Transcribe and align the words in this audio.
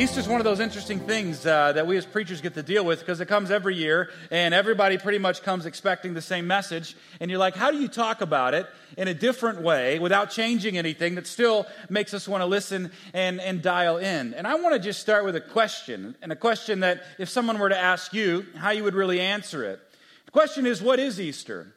Easter's 0.00 0.26
one 0.26 0.40
of 0.40 0.44
those 0.44 0.60
interesting 0.60 0.98
things 0.98 1.44
uh, 1.44 1.72
that 1.72 1.86
we 1.86 1.94
as 1.98 2.06
preachers 2.06 2.40
get 2.40 2.54
to 2.54 2.62
deal 2.62 2.82
with 2.86 3.00
because 3.00 3.20
it 3.20 3.26
comes 3.26 3.50
every 3.50 3.76
year 3.76 4.08
and 4.30 4.54
everybody 4.54 4.96
pretty 4.96 5.18
much 5.18 5.42
comes 5.42 5.66
expecting 5.66 6.14
the 6.14 6.22
same 6.22 6.46
message. 6.46 6.96
And 7.20 7.30
you're 7.30 7.38
like, 7.38 7.54
how 7.54 7.70
do 7.70 7.76
you 7.76 7.86
talk 7.86 8.22
about 8.22 8.54
it 8.54 8.66
in 8.96 9.08
a 9.08 9.12
different 9.12 9.60
way 9.60 9.98
without 9.98 10.30
changing 10.30 10.78
anything 10.78 11.16
that 11.16 11.26
still 11.26 11.66
makes 11.90 12.14
us 12.14 12.26
want 12.26 12.40
to 12.40 12.46
listen 12.46 12.90
and, 13.12 13.42
and 13.42 13.60
dial 13.60 13.98
in? 13.98 14.32
And 14.32 14.46
I 14.46 14.54
want 14.54 14.72
to 14.72 14.78
just 14.78 15.00
start 15.00 15.26
with 15.26 15.36
a 15.36 15.40
question, 15.42 16.16
and 16.22 16.32
a 16.32 16.36
question 16.36 16.80
that 16.80 17.02
if 17.18 17.28
someone 17.28 17.58
were 17.58 17.68
to 17.68 17.78
ask 17.78 18.14
you, 18.14 18.46
how 18.56 18.70
you 18.70 18.84
would 18.84 18.94
really 18.94 19.20
answer 19.20 19.64
it. 19.64 19.80
The 20.24 20.32
question 20.32 20.64
is, 20.64 20.80
what 20.80 20.98
is 20.98 21.20
Easter? 21.20 21.74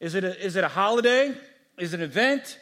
Is 0.00 0.16
it 0.16 0.24
a, 0.24 0.44
is 0.44 0.56
it 0.56 0.64
a 0.64 0.68
holiday? 0.68 1.36
Is 1.78 1.94
it 1.94 2.00
an 2.00 2.04
event? 2.04 2.58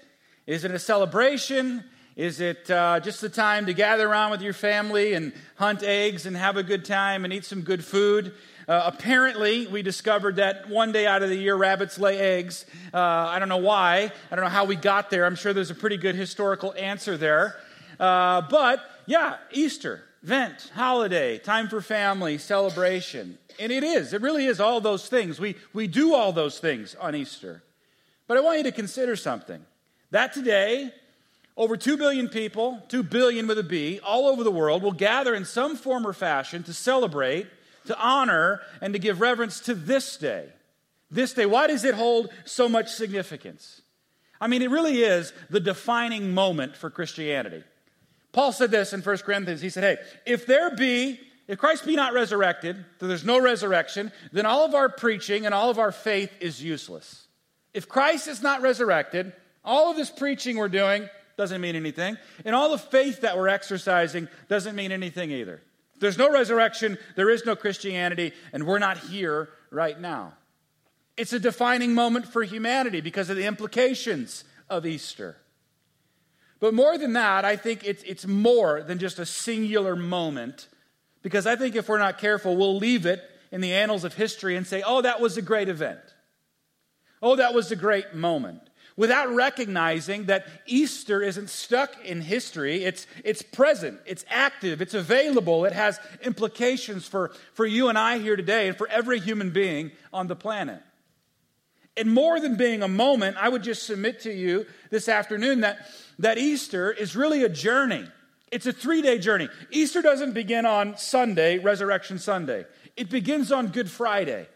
Is 0.46 0.66
it 0.66 0.70
a 0.70 0.78
celebration? 0.78 1.84
Is 2.18 2.40
it 2.40 2.68
uh, 2.68 2.98
just 2.98 3.20
the 3.20 3.28
time 3.28 3.66
to 3.66 3.72
gather 3.72 4.08
around 4.08 4.32
with 4.32 4.42
your 4.42 4.52
family 4.52 5.14
and 5.14 5.32
hunt 5.54 5.84
eggs 5.84 6.26
and 6.26 6.36
have 6.36 6.56
a 6.56 6.64
good 6.64 6.84
time 6.84 7.24
and 7.24 7.32
eat 7.32 7.44
some 7.44 7.60
good 7.60 7.84
food? 7.84 8.34
Uh, 8.66 8.82
apparently, 8.86 9.68
we 9.68 9.82
discovered 9.82 10.34
that 10.34 10.68
one 10.68 10.90
day 10.90 11.06
out 11.06 11.22
of 11.22 11.28
the 11.28 11.36
year, 11.36 11.54
rabbits 11.54 11.96
lay 11.96 12.18
eggs. 12.18 12.66
Uh, 12.92 12.98
I 12.98 13.38
don't 13.38 13.48
know 13.48 13.58
why. 13.58 14.10
I 14.32 14.34
don't 14.34 14.44
know 14.44 14.50
how 14.50 14.64
we 14.64 14.74
got 14.74 15.10
there. 15.10 15.26
I'm 15.26 15.36
sure 15.36 15.52
there's 15.52 15.70
a 15.70 15.76
pretty 15.76 15.96
good 15.96 16.16
historical 16.16 16.74
answer 16.76 17.16
there. 17.16 17.54
Uh, 18.00 18.40
but 18.50 18.80
yeah, 19.06 19.36
Easter, 19.52 20.02
event, 20.24 20.72
holiday, 20.74 21.38
time 21.38 21.68
for 21.68 21.80
family, 21.80 22.36
celebration. 22.36 23.38
And 23.60 23.70
it 23.70 23.84
is. 23.84 24.12
It 24.12 24.22
really 24.22 24.46
is 24.46 24.58
all 24.58 24.80
those 24.80 25.08
things. 25.08 25.38
We, 25.38 25.54
we 25.72 25.86
do 25.86 26.16
all 26.16 26.32
those 26.32 26.58
things 26.58 26.96
on 26.96 27.14
Easter. 27.14 27.62
But 28.26 28.38
I 28.38 28.40
want 28.40 28.58
you 28.58 28.64
to 28.64 28.72
consider 28.72 29.14
something. 29.14 29.64
That 30.10 30.32
today, 30.32 30.92
over 31.58 31.76
2 31.76 31.96
billion 31.96 32.28
people, 32.28 32.80
2 32.88 33.02
billion 33.02 33.48
with 33.48 33.58
a 33.58 33.64
B, 33.64 33.98
all 34.04 34.28
over 34.28 34.44
the 34.44 34.50
world 34.50 34.82
will 34.82 34.92
gather 34.92 35.34
in 35.34 35.44
some 35.44 35.74
form 35.74 36.06
or 36.06 36.12
fashion 36.12 36.62
to 36.62 36.72
celebrate, 36.72 37.48
to 37.86 37.98
honor, 37.98 38.60
and 38.80 38.92
to 38.92 38.98
give 39.00 39.20
reverence 39.20 39.58
to 39.60 39.74
this 39.74 40.16
day. 40.16 40.46
This 41.10 41.34
day. 41.34 41.46
Why 41.46 41.66
does 41.66 41.84
it 41.84 41.96
hold 41.96 42.30
so 42.44 42.68
much 42.68 42.92
significance? 42.92 43.82
I 44.40 44.46
mean, 44.46 44.62
it 44.62 44.70
really 44.70 45.02
is 45.02 45.32
the 45.50 45.58
defining 45.58 46.32
moment 46.32 46.76
for 46.76 46.90
Christianity. 46.90 47.64
Paul 48.30 48.52
said 48.52 48.70
this 48.70 48.92
in 48.92 49.00
1 49.00 49.18
Corinthians. 49.18 49.60
He 49.60 49.70
said, 49.70 49.82
Hey, 49.82 50.04
if 50.26 50.46
there 50.46 50.76
be, 50.76 51.18
if 51.48 51.58
Christ 51.58 51.84
be 51.84 51.96
not 51.96 52.12
resurrected, 52.12 52.84
so 53.00 53.08
there's 53.08 53.24
no 53.24 53.40
resurrection, 53.40 54.12
then 54.32 54.46
all 54.46 54.64
of 54.64 54.74
our 54.74 54.88
preaching 54.88 55.44
and 55.44 55.52
all 55.52 55.70
of 55.70 55.78
our 55.80 55.90
faith 55.90 56.30
is 56.40 56.62
useless. 56.62 57.26
If 57.74 57.88
Christ 57.88 58.28
is 58.28 58.42
not 58.42 58.62
resurrected, 58.62 59.32
all 59.64 59.90
of 59.90 59.96
this 59.96 60.10
preaching 60.10 60.56
we're 60.56 60.68
doing 60.68 61.08
doesn't 61.38 61.60
mean 61.60 61.76
anything. 61.76 62.18
And 62.44 62.54
all 62.54 62.72
the 62.72 62.78
faith 62.78 63.22
that 63.22 63.38
we're 63.38 63.48
exercising 63.48 64.28
doesn't 64.48 64.74
mean 64.74 64.90
anything 64.92 65.30
either. 65.30 65.62
There's 66.00 66.18
no 66.18 66.30
resurrection, 66.30 66.98
there 67.16 67.30
is 67.30 67.46
no 67.46 67.56
Christianity, 67.56 68.32
and 68.52 68.66
we're 68.66 68.80
not 68.80 68.98
here 68.98 69.48
right 69.70 69.98
now. 69.98 70.34
It's 71.16 71.32
a 71.32 71.38
defining 71.38 71.94
moment 71.94 72.26
for 72.26 72.42
humanity 72.42 73.00
because 73.00 73.30
of 73.30 73.36
the 73.36 73.46
implications 73.46 74.44
of 74.68 74.84
Easter. 74.84 75.36
But 76.60 76.74
more 76.74 76.98
than 76.98 77.12
that, 77.12 77.44
I 77.44 77.54
think 77.54 77.84
it's, 77.84 78.02
it's 78.02 78.26
more 78.26 78.82
than 78.82 78.98
just 78.98 79.20
a 79.20 79.26
singular 79.26 79.94
moment 79.94 80.66
because 81.22 81.46
I 81.46 81.54
think 81.54 81.76
if 81.76 81.88
we're 81.88 81.98
not 81.98 82.18
careful, 82.18 82.56
we'll 82.56 82.76
leave 82.78 83.06
it 83.06 83.22
in 83.52 83.60
the 83.60 83.72
annals 83.72 84.02
of 84.02 84.14
history 84.14 84.56
and 84.56 84.66
say, 84.66 84.82
oh, 84.84 85.02
that 85.02 85.20
was 85.20 85.36
a 85.36 85.42
great 85.42 85.68
event. 85.68 86.00
Oh, 87.22 87.36
that 87.36 87.54
was 87.54 87.70
a 87.70 87.76
great 87.76 88.14
moment 88.14 88.67
without 88.98 89.32
recognizing 89.32 90.24
that 90.24 90.44
Easter 90.66 91.22
isn't 91.22 91.48
stuck 91.48 92.04
in 92.04 92.20
history. 92.20 92.84
It's, 92.84 93.06
it's 93.24 93.42
present, 93.42 94.00
it's 94.04 94.24
active, 94.28 94.82
it's 94.82 94.92
available, 94.92 95.64
it 95.64 95.72
has 95.72 96.00
implications 96.22 97.06
for, 97.06 97.30
for 97.54 97.64
you 97.64 97.88
and 97.88 97.96
I 97.96 98.18
here 98.18 98.34
today 98.34 98.66
and 98.66 98.76
for 98.76 98.88
every 98.88 99.20
human 99.20 99.50
being 99.50 99.92
on 100.12 100.26
the 100.26 100.34
planet. 100.34 100.82
And 101.96 102.12
more 102.12 102.40
than 102.40 102.56
being 102.56 102.82
a 102.82 102.88
moment, 102.88 103.36
I 103.40 103.48
would 103.48 103.62
just 103.62 103.84
submit 103.84 104.20
to 104.22 104.32
you 104.32 104.66
this 104.90 105.08
afternoon 105.08 105.60
that, 105.60 105.78
that 106.18 106.36
Easter 106.36 106.90
is 106.90 107.14
really 107.14 107.44
a 107.44 107.48
journey. 107.48 108.04
It's 108.50 108.66
a 108.66 108.72
three 108.72 109.00
day 109.00 109.18
journey. 109.18 109.48
Easter 109.70 110.02
doesn't 110.02 110.32
begin 110.32 110.66
on 110.66 110.96
Sunday, 110.96 111.58
Resurrection 111.58 112.18
Sunday, 112.18 112.66
it 112.96 113.10
begins 113.10 113.52
on 113.52 113.68
Good 113.68 113.88
Friday 113.88 114.48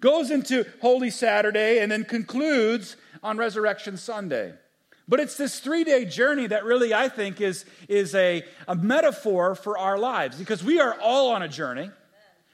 goes 0.00 0.30
into 0.30 0.64
Holy 0.80 1.10
Saturday, 1.10 1.80
and 1.80 1.90
then 1.90 2.04
concludes 2.04 2.96
on 3.26 3.38
Resurrection 3.38 3.96
Sunday. 3.96 4.54
But 5.08 5.18
it's 5.18 5.36
this 5.36 5.58
three 5.58 5.82
day 5.82 6.04
journey 6.04 6.46
that 6.46 6.64
really, 6.64 6.94
I 6.94 7.08
think, 7.08 7.40
is, 7.40 7.64
is 7.88 8.14
a, 8.14 8.44
a 8.68 8.76
metaphor 8.76 9.56
for 9.56 9.76
our 9.76 9.98
lives 9.98 10.38
because 10.38 10.62
we 10.62 10.80
are 10.80 10.96
all 11.00 11.32
on 11.32 11.42
a 11.42 11.48
journey. 11.48 11.90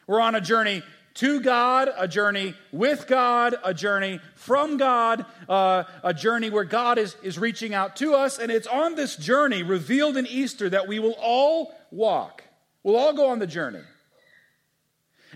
We're 0.06 0.20
on 0.20 0.34
a 0.34 0.40
journey 0.40 0.82
to 1.14 1.40
God, 1.40 1.90
a 1.96 2.08
journey 2.08 2.54
with 2.72 3.06
God, 3.06 3.54
a 3.62 3.74
journey 3.74 4.18
from 4.34 4.78
God, 4.78 5.26
uh, 5.46 5.84
a 6.02 6.14
journey 6.14 6.48
where 6.48 6.64
God 6.64 6.96
is, 6.96 7.16
is 7.22 7.38
reaching 7.38 7.74
out 7.74 7.96
to 7.96 8.14
us. 8.14 8.38
And 8.38 8.50
it's 8.50 8.66
on 8.66 8.94
this 8.94 9.16
journey 9.16 9.62
revealed 9.62 10.16
in 10.16 10.26
Easter 10.26 10.70
that 10.70 10.88
we 10.88 10.98
will 10.98 11.16
all 11.20 11.74
walk. 11.90 12.44
We'll 12.82 12.96
all 12.96 13.12
go 13.12 13.28
on 13.28 13.40
the 13.40 13.46
journey. 13.46 13.82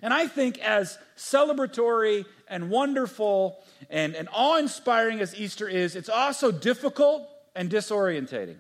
And 0.02 0.12
I 0.12 0.28
think 0.28 0.58
as 0.58 0.98
celebratory 1.16 2.24
and 2.48 2.70
wonderful 2.70 3.62
and, 3.90 4.14
and 4.14 4.28
awe 4.32 4.56
inspiring 4.56 5.20
as 5.20 5.34
Easter 5.34 5.68
is, 5.68 5.96
it's 5.96 6.08
also 6.08 6.50
difficult 6.50 7.28
and 7.54 7.70
disorientating. 7.70 8.56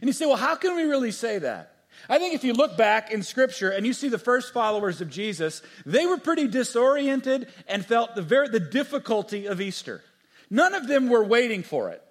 And 0.00 0.08
you 0.08 0.12
say, 0.12 0.26
well, 0.26 0.36
how 0.36 0.54
can 0.54 0.76
we 0.76 0.84
really 0.84 1.10
say 1.10 1.38
that? 1.38 1.68
I 2.08 2.18
think 2.18 2.34
if 2.34 2.42
you 2.42 2.52
look 2.52 2.76
back 2.76 3.12
in 3.12 3.22
Scripture 3.22 3.70
and 3.70 3.86
you 3.86 3.92
see 3.92 4.08
the 4.08 4.18
first 4.18 4.52
followers 4.52 5.00
of 5.00 5.10
Jesus, 5.10 5.62
they 5.86 6.06
were 6.06 6.16
pretty 6.16 6.48
disoriented 6.48 7.48
and 7.68 7.84
felt 7.84 8.14
the, 8.14 8.22
very, 8.22 8.48
the 8.48 8.60
difficulty 8.60 9.46
of 9.46 9.60
Easter. 9.60 10.02
None 10.50 10.74
of 10.74 10.88
them 10.88 11.08
were 11.08 11.22
waiting 11.22 11.62
for 11.62 11.90
it. 11.90 12.02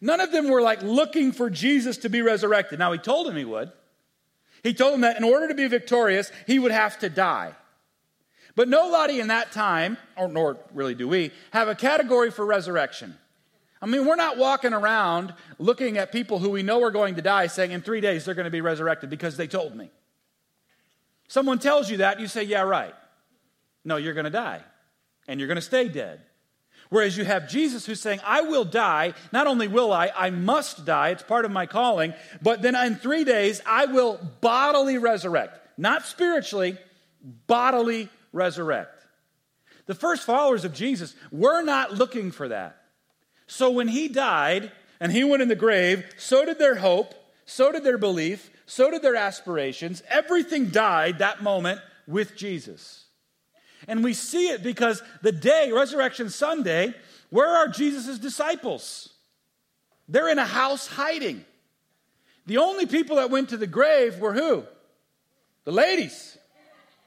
None 0.00 0.20
of 0.20 0.32
them 0.32 0.48
were 0.48 0.62
like 0.62 0.82
looking 0.82 1.32
for 1.32 1.48
Jesus 1.48 1.98
to 1.98 2.08
be 2.08 2.22
resurrected. 2.22 2.78
Now, 2.78 2.92
he 2.92 2.98
told 2.98 3.28
him 3.28 3.36
he 3.36 3.44
would. 3.44 3.70
He 4.62 4.74
told 4.74 4.94
them 4.94 5.02
that 5.02 5.16
in 5.16 5.24
order 5.24 5.48
to 5.48 5.54
be 5.54 5.66
victorious, 5.68 6.30
he 6.46 6.58
would 6.58 6.72
have 6.72 6.98
to 6.98 7.08
die. 7.08 7.54
But 8.56 8.68
nobody 8.68 9.20
in 9.20 9.28
that 9.28 9.52
time, 9.52 9.98
or 10.16 10.28
nor 10.28 10.56
really 10.74 10.94
do 10.94 11.06
we, 11.06 11.30
have 11.52 11.68
a 11.68 11.74
category 11.74 12.30
for 12.30 12.44
resurrection. 12.44 13.16
I 13.82 13.86
mean, 13.86 14.06
we're 14.06 14.16
not 14.16 14.38
walking 14.38 14.72
around 14.72 15.34
looking 15.58 15.98
at 15.98 16.10
people 16.10 16.38
who 16.38 16.48
we 16.50 16.62
know 16.62 16.82
are 16.82 16.90
going 16.90 17.16
to 17.16 17.22
die 17.22 17.46
saying 17.46 17.70
in 17.70 17.82
three 17.82 18.00
days 18.00 18.24
they're 18.24 18.34
going 18.34 18.46
to 18.46 18.50
be 18.50 18.62
resurrected 18.62 19.10
because 19.10 19.36
they 19.36 19.46
told 19.46 19.76
me. 19.76 19.90
Someone 21.28 21.58
tells 21.58 21.90
you 21.90 21.98
that, 21.98 22.18
you 22.18 22.26
say, 22.26 22.44
yeah, 22.44 22.62
right. 22.62 22.94
No, 23.84 23.96
you're 23.96 24.14
going 24.14 24.24
to 24.24 24.30
die, 24.30 24.62
and 25.28 25.38
you're 25.38 25.46
going 25.48 25.56
to 25.56 25.62
stay 25.62 25.88
dead. 25.88 26.22
Whereas 26.88 27.16
you 27.16 27.24
have 27.24 27.48
Jesus 27.48 27.84
who's 27.84 28.00
saying, 28.00 28.20
I 28.24 28.42
will 28.42 28.64
die. 28.64 29.14
Not 29.32 29.46
only 29.46 29.68
will 29.68 29.92
I, 29.92 30.10
I 30.16 30.30
must 30.30 30.84
die. 30.84 31.10
It's 31.10 31.22
part 31.22 31.44
of 31.44 31.50
my 31.50 31.66
calling. 31.66 32.14
But 32.40 32.62
then 32.62 32.76
in 32.76 32.94
three 32.94 33.24
days, 33.24 33.60
I 33.66 33.86
will 33.86 34.20
bodily 34.40 34.96
resurrect. 34.96 35.58
Not 35.76 36.06
spiritually, 36.06 36.78
bodily 37.48 38.08
resurrect. 38.32 39.06
The 39.86 39.94
first 39.94 40.24
followers 40.24 40.64
of 40.64 40.74
Jesus 40.74 41.14
were 41.30 41.62
not 41.62 41.92
looking 41.94 42.30
for 42.30 42.48
that. 42.48 42.76
So 43.46 43.70
when 43.70 43.88
he 43.88 44.08
died 44.08 44.72
and 45.00 45.12
he 45.12 45.24
went 45.24 45.42
in 45.42 45.48
the 45.48 45.54
grave, 45.54 46.04
so 46.16 46.44
did 46.44 46.58
their 46.58 46.76
hope, 46.76 47.14
so 47.44 47.70
did 47.70 47.84
their 47.84 47.98
belief, 47.98 48.50
so 48.66 48.90
did 48.90 49.02
their 49.02 49.14
aspirations. 49.14 50.02
Everything 50.08 50.70
died 50.70 51.18
that 51.18 51.42
moment 51.42 51.80
with 52.06 52.36
Jesus. 52.36 53.04
And 53.86 54.02
we 54.02 54.14
see 54.14 54.48
it 54.48 54.62
because 54.62 55.02
the 55.22 55.32
day, 55.32 55.70
Resurrection 55.72 56.30
Sunday, 56.30 56.94
where 57.30 57.48
are 57.48 57.68
Jesus' 57.68 58.18
disciples? 58.18 59.10
They're 60.08 60.28
in 60.28 60.38
a 60.38 60.46
house 60.46 60.86
hiding. 60.86 61.44
The 62.46 62.58
only 62.58 62.86
people 62.86 63.16
that 63.16 63.30
went 63.30 63.50
to 63.50 63.56
the 63.56 63.66
grave 63.66 64.18
were 64.18 64.32
who? 64.32 64.64
The 65.64 65.72
ladies. 65.72 66.35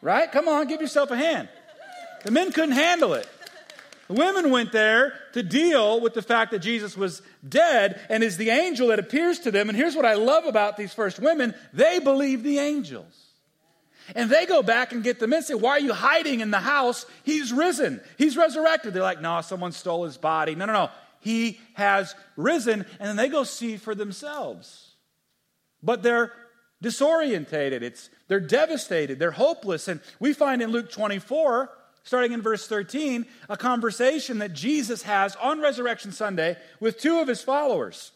Right? 0.01 0.31
Come 0.31 0.47
on, 0.47 0.67
give 0.67 0.81
yourself 0.81 1.11
a 1.11 1.17
hand. 1.17 1.49
The 2.23 2.31
men 2.31 2.51
couldn't 2.51 2.71
handle 2.71 3.13
it. 3.13 3.27
The 4.07 4.15
women 4.15 4.49
went 4.49 4.71
there 4.71 5.13
to 5.33 5.43
deal 5.43 6.01
with 6.01 6.15
the 6.15 6.23
fact 6.23 6.51
that 6.51 6.59
Jesus 6.59 6.97
was 6.97 7.21
dead 7.47 8.01
and 8.09 8.23
is 8.23 8.37
the 8.37 8.49
angel 8.49 8.87
that 8.87 8.97
appears 8.97 9.39
to 9.41 9.51
them. 9.51 9.69
And 9.69 9.77
here's 9.77 9.95
what 9.95 10.05
I 10.05 10.15
love 10.15 10.45
about 10.45 10.77
these 10.77 10.93
first 10.93 11.19
women 11.19 11.53
they 11.73 11.99
believe 11.99 12.41
the 12.41 12.57
angels. 12.57 13.29
And 14.15 14.29
they 14.29 14.47
go 14.47 14.63
back 14.63 14.91
and 14.91 15.03
get 15.03 15.19
the 15.19 15.27
men 15.27 15.37
and 15.37 15.45
say, 15.45 15.53
Why 15.53 15.71
are 15.71 15.79
you 15.79 15.93
hiding 15.93 16.39
in 16.39 16.49
the 16.49 16.59
house? 16.59 17.05
He's 17.23 17.53
risen. 17.53 18.01
He's 18.17 18.35
resurrected. 18.35 18.93
They're 18.93 19.03
like, 19.03 19.21
No, 19.21 19.41
someone 19.41 19.71
stole 19.71 20.05
his 20.05 20.17
body. 20.17 20.55
No, 20.55 20.65
no, 20.65 20.73
no. 20.73 20.89
He 21.19 21.59
has 21.73 22.15
risen. 22.35 22.85
And 22.99 23.09
then 23.09 23.15
they 23.15 23.29
go 23.29 23.43
see 23.43 23.77
for 23.77 23.93
themselves. 23.93 24.93
But 25.83 26.01
they're 26.01 26.33
disorientated. 26.83 27.81
It's, 27.81 28.09
they're 28.27 28.39
devastated. 28.39 29.19
They're 29.19 29.31
hopeless. 29.31 29.87
And 29.87 29.99
we 30.19 30.33
find 30.33 30.61
in 30.61 30.71
Luke 30.71 30.91
24, 30.91 31.69
starting 32.03 32.31
in 32.31 32.41
verse 32.41 32.67
13, 32.67 33.25
a 33.49 33.57
conversation 33.57 34.39
that 34.39 34.53
Jesus 34.53 35.03
has 35.03 35.35
on 35.37 35.61
Resurrection 35.61 36.11
Sunday 36.11 36.57
with 36.79 36.99
two 36.99 37.19
of 37.19 37.27
his 37.27 37.41
followers. 37.41 38.11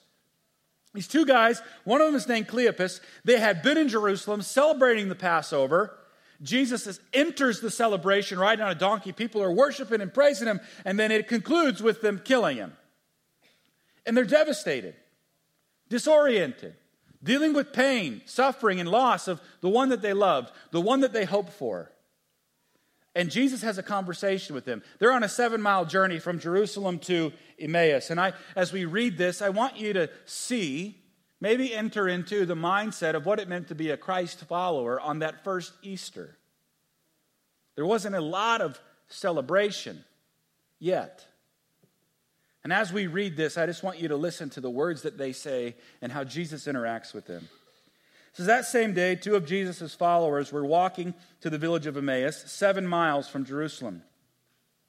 These 0.94 1.08
two 1.08 1.26
guys, 1.26 1.62
one 1.84 2.02
of 2.02 2.08
them 2.08 2.16
is 2.16 2.28
named 2.28 2.48
Cleopas, 2.48 3.00
they 3.24 3.40
had 3.40 3.64
been 3.64 3.78
in 3.78 3.90
Jerusalem 3.90 4.42
celebrating 4.42 5.10
the 5.10 5.16
Passover. 5.16 5.98
Jesus 6.42 7.00
enters 7.14 7.62
the 7.62 7.72
celebration 7.72 8.38
riding 8.38 8.64
on 8.64 8.72
a 8.72 8.76
donkey. 8.76 9.12
People 9.12 9.42
are 9.42 9.52
worshiping 9.52 10.02
and 10.02 10.14
praising 10.14 10.48
him, 10.48 10.60
and 10.86 11.00
then 11.00 11.12
it 11.12 11.28
concludes 11.28 11.82
with 11.82 12.02
them 12.02 12.22
killing 12.24 12.58
him. 12.58 12.74
And 14.06 14.16
they're 14.16 14.26
devastated, 14.26 14.96
disoriented, 15.90 16.76
dealing 17.24 17.54
with 17.54 17.74
pain, 17.74 18.22
suffering, 18.26 18.80
and 18.80 18.90
loss 18.90 19.28
of 19.28 19.42
the 19.62 19.70
one 19.70 19.90
that 19.90 20.02
they 20.02 20.14
loved, 20.14 20.52
the 20.72 20.82
one 20.82 21.00
that 21.00 21.14
they 21.14 21.26
hoped 21.26 21.54
for. 21.54 21.90
And 23.16 23.30
Jesus 23.30 23.62
has 23.62 23.78
a 23.78 23.84
conversation 23.84 24.56
with 24.56 24.66
them. 24.66 24.82
They're 25.00 25.12
on 25.12 25.24
a 25.24 25.30
seven 25.30 25.62
mile 25.62 25.86
journey 25.86 26.20
from 26.20 26.40
Jerusalem 26.40 27.00
to 27.00 27.32
Emmaus. 27.60 28.10
And 28.10 28.20
I, 28.20 28.34
as 28.56 28.74
we 28.74 28.86
read 28.86 29.18
this, 29.18 29.42
I 29.42 29.50
want 29.50 29.78
you 29.78 29.94
to 29.94 30.10
see, 30.26 30.98
maybe 31.40 31.74
enter 31.74 32.08
into 32.08 32.46
the 32.46 32.56
mindset 32.56 33.14
of 33.14 33.26
what 33.26 33.40
it 33.40 33.48
meant 33.48 33.68
to 33.68 33.76
be 33.76 33.92
a 33.92 33.98
Christ 33.98 34.40
follower 34.46 35.00
on 35.00 35.20
that 35.20 35.44
first 35.44 35.74
Easter. 35.84 36.38
There 37.76 37.86
wasn't 37.86 38.16
a 38.16 38.22
lot 38.22 38.62
of 38.62 38.80
celebration 39.08 40.04
yet. 40.80 41.26
And 42.64 42.72
as 42.72 42.94
we 42.94 43.08
read 43.08 43.36
this, 43.36 43.58
I 43.58 43.66
just 43.66 43.84
want 43.84 44.00
you 44.00 44.08
to 44.08 44.16
listen 44.16 44.50
to 44.52 44.62
the 44.62 44.70
words 44.70 45.02
that 45.02 45.18
they 45.18 45.34
say 45.34 45.76
and 46.02 46.12
how 46.12 46.24
Jesus 46.24 46.66
interacts 46.66 47.14
with 47.14 47.26
them. 47.26 47.50
So 48.34 48.44
that 48.44 48.66
same 48.66 48.94
day, 48.94 49.16
two 49.16 49.36
of 49.36 49.46
Jesus' 49.46 49.94
followers 49.94 50.52
were 50.52 50.66
walking 50.66 51.14
to 51.42 51.50
the 51.50 51.58
village 51.58 51.86
of 51.86 51.98
Emmaus, 51.98 52.44
seven 52.52 52.88
miles 52.88 53.28
from 53.28 53.46
Jerusalem. 53.46 54.02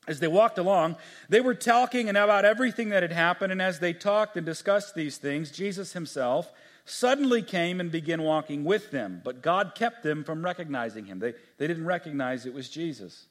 As 0.07 0.21
they 0.21 0.29
walked 0.29 0.59
along, 0.59 0.97
they 1.29 1.41
were 1.41 1.55
talking 1.55 2.09
and 2.09 2.17
about 2.17 2.45
everything 2.45 2.91
that 2.91 3.03
had 3.03 3.13
happened, 3.13 3.53
and 3.53 3.61
as 3.61 3.81
they 3.81 3.93
talked 3.93 4.37
and 4.37 4.47
discussed 4.47 4.95
these 4.95 5.19
things, 5.19 5.51
Jesus 5.51 5.93
himself 5.95 6.51
suddenly 6.85 7.43
came 7.43 7.81
and 7.81 7.91
began 7.91 8.23
walking 8.23 8.65
with 8.65 8.91
them, 8.91 9.21
but 9.25 9.43
God 9.43 9.73
kept 9.75 10.03
them 10.03 10.23
from 10.23 10.45
recognizing 10.45 11.07
him. 11.07 11.19
They, 11.19 11.35
they 11.59 11.67
didn't 11.67 11.87
recognize 11.87 12.45
it 12.45 12.55
was 12.55 12.69
Jesus. 12.69 13.27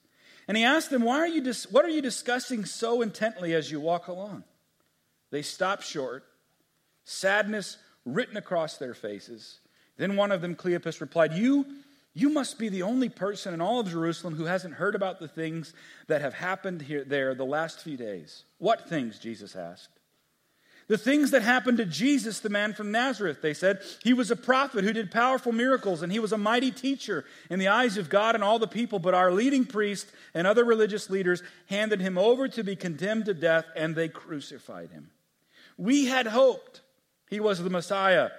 And 0.48 0.58
he 0.58 0.64
asked 0.64 0.90
them, 0.90 1.04
Why 1.04 1.18
are 1.20 1.28
you 1.28 1.42
dis- 1.42 1.72
What 1.72 1.86
are 1.86 1.90
you 1.90 2.02
discussing 2.02 2.66
so 2.66 3.02
intently 3.02 3.54
as 3.54 3.72
you 3.72 3.80
walk 3.80 4.08
along? 4.08 4.44
They 5.32 5.42
stopped 5.42 5.84
short, 5.84 6.24
sadness 7.06 7.78
written 8.06 8.38
across 8.38 8.78
their 8.78 8.94
faces. 8.94 9.60
Then 9.98 10.16
one 10.16 10.32
of 10.32 10.42
them, 10.42 10.56
Cleopas, 10.56 11.02
replied, 11.02 11.34
You, 11.34 11.66
you 12.14 12.30
must 12.30 12.60
be 12.60 12.70
the 12.70 12.84
only 12.84 13.10
person 13.10 13.54
in 13.54 13.62
all 13.62 13.80
of 13.80 13.90
Jerusalem 13.90 14.36
who 14.36 14.46
hasn't 14.46 14.76
heard 14.76 14.96
about 14.96 15.20
the 15.20 15.28
things 15.28 15.74
that 16.08 16.22
have 16.22 16.34
happened 16.34 16.82
here 16.82 17.04
there 17.04 17.34
the 17.34 17.46
last 17.46 17.80
few 17.80 17.98
days. 17.98 18.44
What 18.58 18.88
things? 18.88 19.18
Jesus 19.18 19.56
asked. 19.56 20.00
The 20.94 21.00
things 21.00 21.32
that 21.32 21.42
happened 21.42 21.80
to 21.80 21.86
Jesus, 21.86 22.40
the 22.40 22.52
man 22.52 22.76
from 22.76 22.92
Nazareth, 22.92 23.42
they 23.42 23.56
said. 23.56 23.82
He 24.04 24.14
was 24.14 24.30
a 24.30 24.36
prophet 24.36 24.84
who 24.84 24.94
did 24.94 25.10
powerful 25.10 25.52
miracles, 25.52 26.04
and 26.04 26.12
he 26.12 26.20
was 26.20 26.32
a 26.32 26.38
mighty 26.38 26.70
teacher 26.70 27.26
in 27.50 27.58
the 27.58 27.70
eyes 27.70 27.98
of 27.98 28.12
God 28.12 28.36
and 28.36 28.44
all 28.44 28.60
the 28.60 28.68
people. 28.68 29.00
But 29.00 29.16
our 29.16 29.32
leading 29.32 29.66
priest 29.66 30.12
and 30.36 30.46
other 30.46 30.64
religious 30.64 31.10
leaders 31.10 31.42
handed 31.66 32.00
him 32.00 32.16
over 32.16 32.48
to 32.50 32.64
be 32.64 32.76
condemned 32.76 33.26
to 33.26 33.34
death, 33.34 33.66
and 33.76 33.96
they 33.96 34.08
crucified 34.08 34.92
him. 34.92 35.10
We 35.78 36.06
had 36.06 36.28
hoped 36.28 36.82
he 37.28 37.40
was 37.40 37.58
the 37.58 37.72
Messiah 37.72 38.30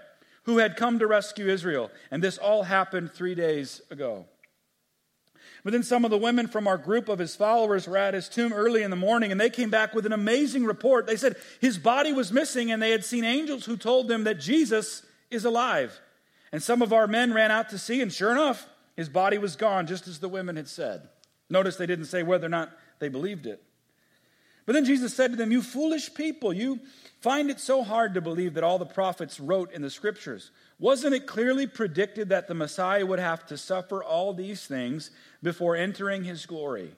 who 0.45 0.59
had 0.59 0.77
come 0.77 1.01
to 1.01 1.09
rescue 1.09 1.49
Israel. 1.49 1.91
And 2.13 2.23
this 2.23 2.39
all 2.39 2.63
happened 2.63 3.11
three 3.11 3.35
days 3.35 3.83
ago. 3.91 4.27
But 5.65 5.73
then 5.73 5.83
some 5.83 6.05
of 6.05 6.11
the 6.11 6.19
women 6.19 6.47
from 6.47 6.69
our 6.69 6.77
group 6.77 7.09
of 7.09 7.19
his 7.19 7.35
followers 7.35 7.89
were 7.89 7.97
at 7.97 8.13
his 8.13 8.29
tomb 8.29 8.53
early 8.53 8.83
in 8.83 8.91
the 8.91 8.97
morning, 8.97 9.33
and 9.33 9.41
they 9.41 9.49
came 9.49 9.71
back 9.71 9.95
with 9.95 10.05
an 10.05 10.13
amazing 10.13 10.67
report. 10.67 11.07
They 11.07 11.17
said 11.17 11.37
his 11.59 11.79
body 11.79 12.13
was 12.13 12.31
missing, 12.31 12.71
and 12.71 12.83
they 12.83 12.91
had 12.91 13.05
seen 13.05 13.25
angels 13.25 13.65
who 13.65 13.79
told 13.79 14.07
them 14.07 14.25
that 14.25 14.39
Jesus 14.39 15.05
is 15.31 15.47
alive. 15.47 15.99
And 16.53 16.63
some 16.63 16.83
of 16.83 16.93
our 16.93 17.07
men 17.07 17.33
ran 17.33 17.51
out 17.51 17.71
to 17.71 17.79
see, 17.79 18.03
and 18.03 18.13
sure 18.13 18.31
enough, 18.31 18.69
his 18.95 19.09
body 19.09 19.39
was 19.39 19.57
gone, 19.57 19.87
just 19.87 20.07
as 20.07 20.19
the 20.19 20.29
women 20.29 20.57
had 20.57 20.69
said. 20.69 21.09
Notice 21.49 21.77
they 21.77 21.87
didn't 21.87 22.07
say 22.07 22.23
whether 22.23 22.47
or 22.47 22.51
not 22.51 22.71
they 22.99 23.09
believed 23.09 23.47
it. 23.47 23.63
But 24.67 24.75
then 24.75 24.85
Jesus 24.85 25.15
said 25.15 25.31
to 25.31 25.37
them, 25.37 25.51
You 25.51 25.63
foolish 25.63 26.13
people, 26.15 26.53
you 26.53 26.81
find 27.21 27.51
it 27.51 27.59
so 27.59 27.83
hard 27.83 28.15
to 28.15 28.21
believe 28.21 28.55
that 28.55 28.65
all 28.65 28.79
the 28.79 28.87
prophets 28.87 29.41
wrote 29.41 29.73
in 29.73 29.83
the 29.83 29.91
scriptures. 29.91 30.51
Wasn't 30.79 31.15
it 31.15 31.27
clearly 31.27 31.67
predicted 31.67 32.29
that 32.31 32.49
the 32.49 32.55
Messiah 32.55 33.07
would 33.07 33.21
have 33.21 33.47
to 33.47 33.57
suffer 33.57 34.03
all 34.03 34.33
these 34.33 34.67
things 34.67 35.11
before 35.43 35.77
entering 35.77 36.25
his 36.25 36.47
glory? 36.47 36.91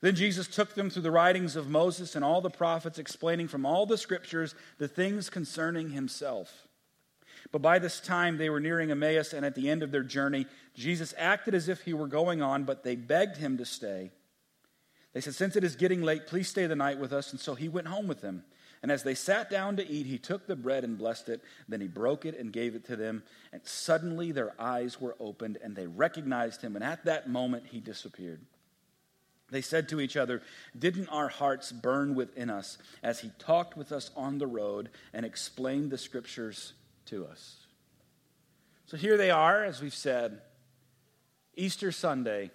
Then 0.00 0.14
Jesus 0.14 0.48
took 0.48 0.74
them 0.74 0.90
through 0.90 1.02
the 1.02 1.10
writings 1.10 1.56
of 1.56 1.68
Moses 1.68 2.14
and 2.14 2.24
all 2.24 2.40
the 2.40 2.50
prophets, 2.50 2.98
explaining 2.98 3.48
from 3.48 3.66
all 3.66 3.86
the 3.86 3.98
scriptures 3.98 4.54
the 4.78 4.88
things 4.88 5.28
concerning 5.28 5.90
himself. 5.90 6.66
But 7.52 7.62
by 7.62 7.78
this 7.78 8.00
time 8.00 8.38
they 8.38 8.50
were 8.50 8.60
nearing 8.60 8.90
Emmaus, 8.90 9.32
and 9.32 9.44
at 9.44 9.54
the 9.54 9.68
end 9.68 9.82
of 9.82 9.90
their 9.90 10.02
journey, 10.02 10.46
Jesus 10.74 11.14
acted 11.18 11.54
as 11.54 11.68
if 11.68 11.82
he 11.82 11.92
were 11.92 12.06
going 12.06 12.42
on, 12.42 12.64
but 12.64 12.82
they 12.82 12.96
begged 12.96 13.36
him 13.36 13.58
to 13.58 13.66
stay. 13.66 14.10
They 15.12 15.20
said, 15.20 15.34
Since 15.34 15.56
it 15.56 15.64
is 15.64 15.76
getting 15.76 16.02
late, 16.02 16.26
please 16.26 16.48
stay 16.48 16.66
the 16.66 16.76
night 16.76 16.98
with 16.98 17.12
us. 17.12 17.32
And 17.32 17.40
so 17.40 17.54
he 17.54 17.68
went 17.68 17.88
home 17.88 18.06
with 18.06 18.20
them. 18.20 18.44
And 18.82 18.90
as 18.90 19.02
they 19.02 19.14
sat 19.14 19.50
down 19.50 19.76
to 19.76 19.86
eat, 19.86 20.06
he 20.06 20.16
took 20.16 20.46
the 20.46 20.56
bread 20.56 20.84
and 20.84 20.96
blessed 20.96 21.28
it. 21.28 21.42
Then 21.68 21.82
he 21.82 21.88
broke 21.88 22.24
it 22.24 22.38
and 22.38 22.52
gave 22.52 22.74
it 22.74 22.86
to 22.86 22.96
them. 22.96 23.22
And 23.52 23.60
suddenly 23.64 24.32
their 24.32 24.54
eyes 24.58 25.00
were 25.00 25.16
opened 25.20 25.58
and 25.62 25.76
they 25.76 25.86
recognized 25.86 26.62
him. 26.62 26.76
And 26.76 26.84
at 26.84 27.04
that 27.04 27.28
moment, 27.28 27.66
he 27.66 27.80
disappeared. 27.80 28.40
They 29.50 29.60
said 29.60 29.88
to 29.90 30.00
each 30.00 30.16
other, 30.16 30.42
Didn't 30.78 31.08
our 31.08 31.28
hearts 31.28 31.72
burn 31.72 32.14
within 32.14 32.48
us 32.48 32.78
as 33.02 33.20
he 33.20 33.32
talked 33.38 33.76
with 33.76 33.92
us 33.92 34.10
on 34.16 34.38
the 34.38 34.46
road 34.46 34.88
and 35.12 35.26
explained 35.26 35.90
the 35.90 35.98
scriptures 35.98 36.72
to 37.06 37.26
us? 37.26 37.66
So 38.86 38.96
here 38.96 39.16
they 39.16 39.30
are, 39.30 39.64
as 39.64 39.82
we've 39.82 39.94
said, 39.94 40.40
Easter 41.54 41.92
Sunday, 41.92 42.50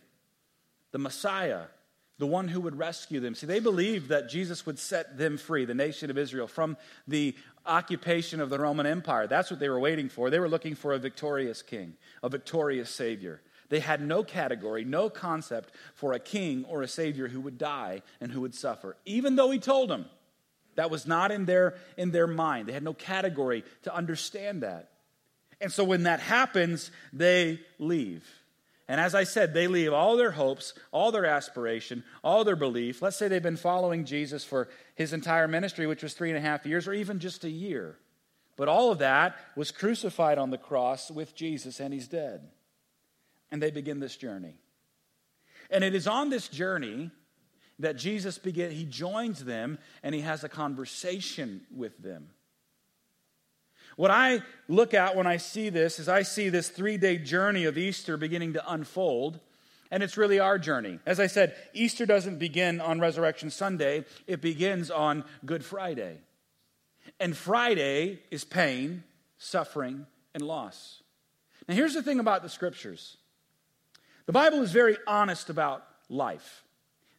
the 0.91 0.97
Messiah 0.97 1.65
the 2.17 2.27
one 2.27 2.47
who 2.47 2.61
would 2.61 2.77
rescue 2.77 3.19
them. 3.19 3.35
See, 3.35 3.45
they 3.45 3.59
believed 3.59 4.09
that 4.09 4.29
Jesus 4.29 4.65
would 4.65 4.79
set 4.79 5.17
them 5.17 5.37
free, 5.37 5.65
the 5.65 5.73
nation 5.73 6.09
of 6.09 6.17
Israel, 6.17 6.47
from 6.47 6.77
the 7.07 7.35
occupation 7.65 8.39
of 8.39 8.49
the 8.49 8.59
Roman 8.59 8.85
Empire. 8.85 9.27
That's 9.27 9.51
what 9.51 9.59
they 9.59 9.69
were 9.69 9.79
waiting 9.79 10.07
for. 10.07 10.29
They 10.29 10.39
were 10.39 10.49
looking 10.49 10.75
for 10.75 10.93
a 10.93 10.99
victorious 10.99 11.61
king, 11.61 11.95
a 12.23 12.29
victorious 12.29 12.89
savior. 12.89 13.41
They 13.69 13.79
had 13.79 14.01
no 14.01 14.23
category, 14.23 14.85
no 14.85 15.09
concept 15.09 15.71
for 15.95 16.13
a 16.13 16.19
king 16.19 16.65
or 16.69 16.81
a 16.83 16.87
savior 16.87 17.27
who 17.27 17.41
would 17.41 17.57
die 17.57 18.03
and 18.21 18.31
who 18.31 18.41
would 18.41 18.55
suffer, 18.55 18.95
even 19.05 19.35
though 19.35 19.51
he 19.51 19.59
told 19.59 19.89
them. 19.89 20.05
That 20.75 20.91
was 20.91 21.07
not 21.07 21.31
in 21.31 21.45
their, 21.45 21.75
in 21.97 22.11
their 22.11 22.27
mind. 22.27 22.67
They 22.67 22.73
had 22.73 22.83
no 22.83 22.93
category 22.93 23.63
to 23.83 23.95
understand 23.95 24.63
that. 24.63 24.91
And 25.61 25.71
so 25.71 25.83
when 25.83 26.03
that 26.03 26.19
happens, 26.19 26.91
they 27.13 27.61
leave. 27.79 28.27
And 28.87 29.01
as 29.01 29.15
I 29.15 29.23
said, 29.23 29.53
they 29.53 29.67
leave 29.67 29.93
all 29.93 30.15
their 30.15 30.31
hopes, 30.31 30.73
all 30.91 31.11
their 31.11 31.25
aspiration, 31.25 32.03
all 32.23 32.43
their 32.43 32.55
belief. 32.55 33.01
Let's 33.01 33.17
say 33.17 33.27
they've 33.27 33.41
been 33.41 33.57
following 33.57 34.05
Jesus 34.05 34.43
for 34.43 34.69
his 34.93 35.11
entire 35.11 35.47
ministry, 35.47 35.87
which 35.87 36.03
was 36.03 36.13
three 36.13 36.29
and 36.29 36.37
a 36.37 36.41
half 36.41 36.65
years, 36.65 36.87
or 36.87 36.93
even 36.93 37.19
just 37.19 37.43
a 37.43 37.49
year. 37.49 37.97
But 38.57 38.67
all 38.67 38.91
of 38.91 38.99
that 38.99 39.37
was 39.55 39.71
crucified 39.71 40.37
on 40.37 40.51
the 40.51 40.57
cross 40.57 41.09
with 41.09 41.35
Jesus, 41.35 41.79
and 41.79 41.93
he's 41.93 42.07
dead. 42.07 42.47
And 43.51 43.61
they 43.61 43.71
begin 43.71 43.99
this 43.99 44.15
journey. 44.15 44.59
And 45.69 45.83
it 45.83 45.95
is 45.95 46.07
on 46.07 46.29
this 46.29 46.47
journey 46.47 47.09
that 47.79 47.97
Jesus 47.97 48.37
begin, 48.37 48.71
he 48.71 48.85
joins 48.85 49.43
them 49.43 49.79
and 50.03 50.15
he 50.15 50.21
has 50.21 50.43
a 50.43 50.49
conversation 50.49 51.61
with 51.75 51.97
them. 51.97 52.29
What 53.95 54.11
I 54.11 54.41
look 54.67 54.93
at 54.93 55.15
when 55.15 55.27
I 55.27 55.37
see 55.37 55.69
this 55.69 55.99
is 55.99 56.09
I 56.09 56.23
see 56.23 56.49
this 56.49 56.69
three 56.69 56.97
day 56.97 57.17
journey 57.17 57.65
of 57.65 57.77
Easter 57.77 58.17
beginning 58.17 58.53
to 58.53 58.71
unfold, 58.71 59.39
and 59.89 60.03
it's 60.03 60.17
really 60.17 60.39
our 60.39 60.59
journey. 60.59 60.99
As 61.05 61.19
I 61.19 61.27
said, 61.27 61.55
Easter 61.73 62.05
doesn't 62.05 62.37
begin 62.37 62.81
on 62.81 62.99
Resurrection 62.99 63.49
Sunday, 63.49 64.05
it 64.27 64.41
begins 64.41 64.91
on 64.91 65.23
Good 65.45 65.63
Friday. 65.63 66.17
And 67.19 67.37
Friday 67.37 68.19
is 68.31 68.43
pain, 68.43 69.03
suffering, 69.37 70.05
and 70.33 70.43
loss. 70.43 71.01
Now, 71.67 71.75
here's 71.75 71.93
the 71.93 72.03
thing 72.03 72.19
about 72.19 72.43
the 72.43 72.49
scriptures 72.49 73.17
the 74.25 74.33
Bible 74.33 74.61
is 74.61 74.71
very 74.71 74.97
honest 75.07 75.49
about 75.49 75.85
life, 76.09 76.63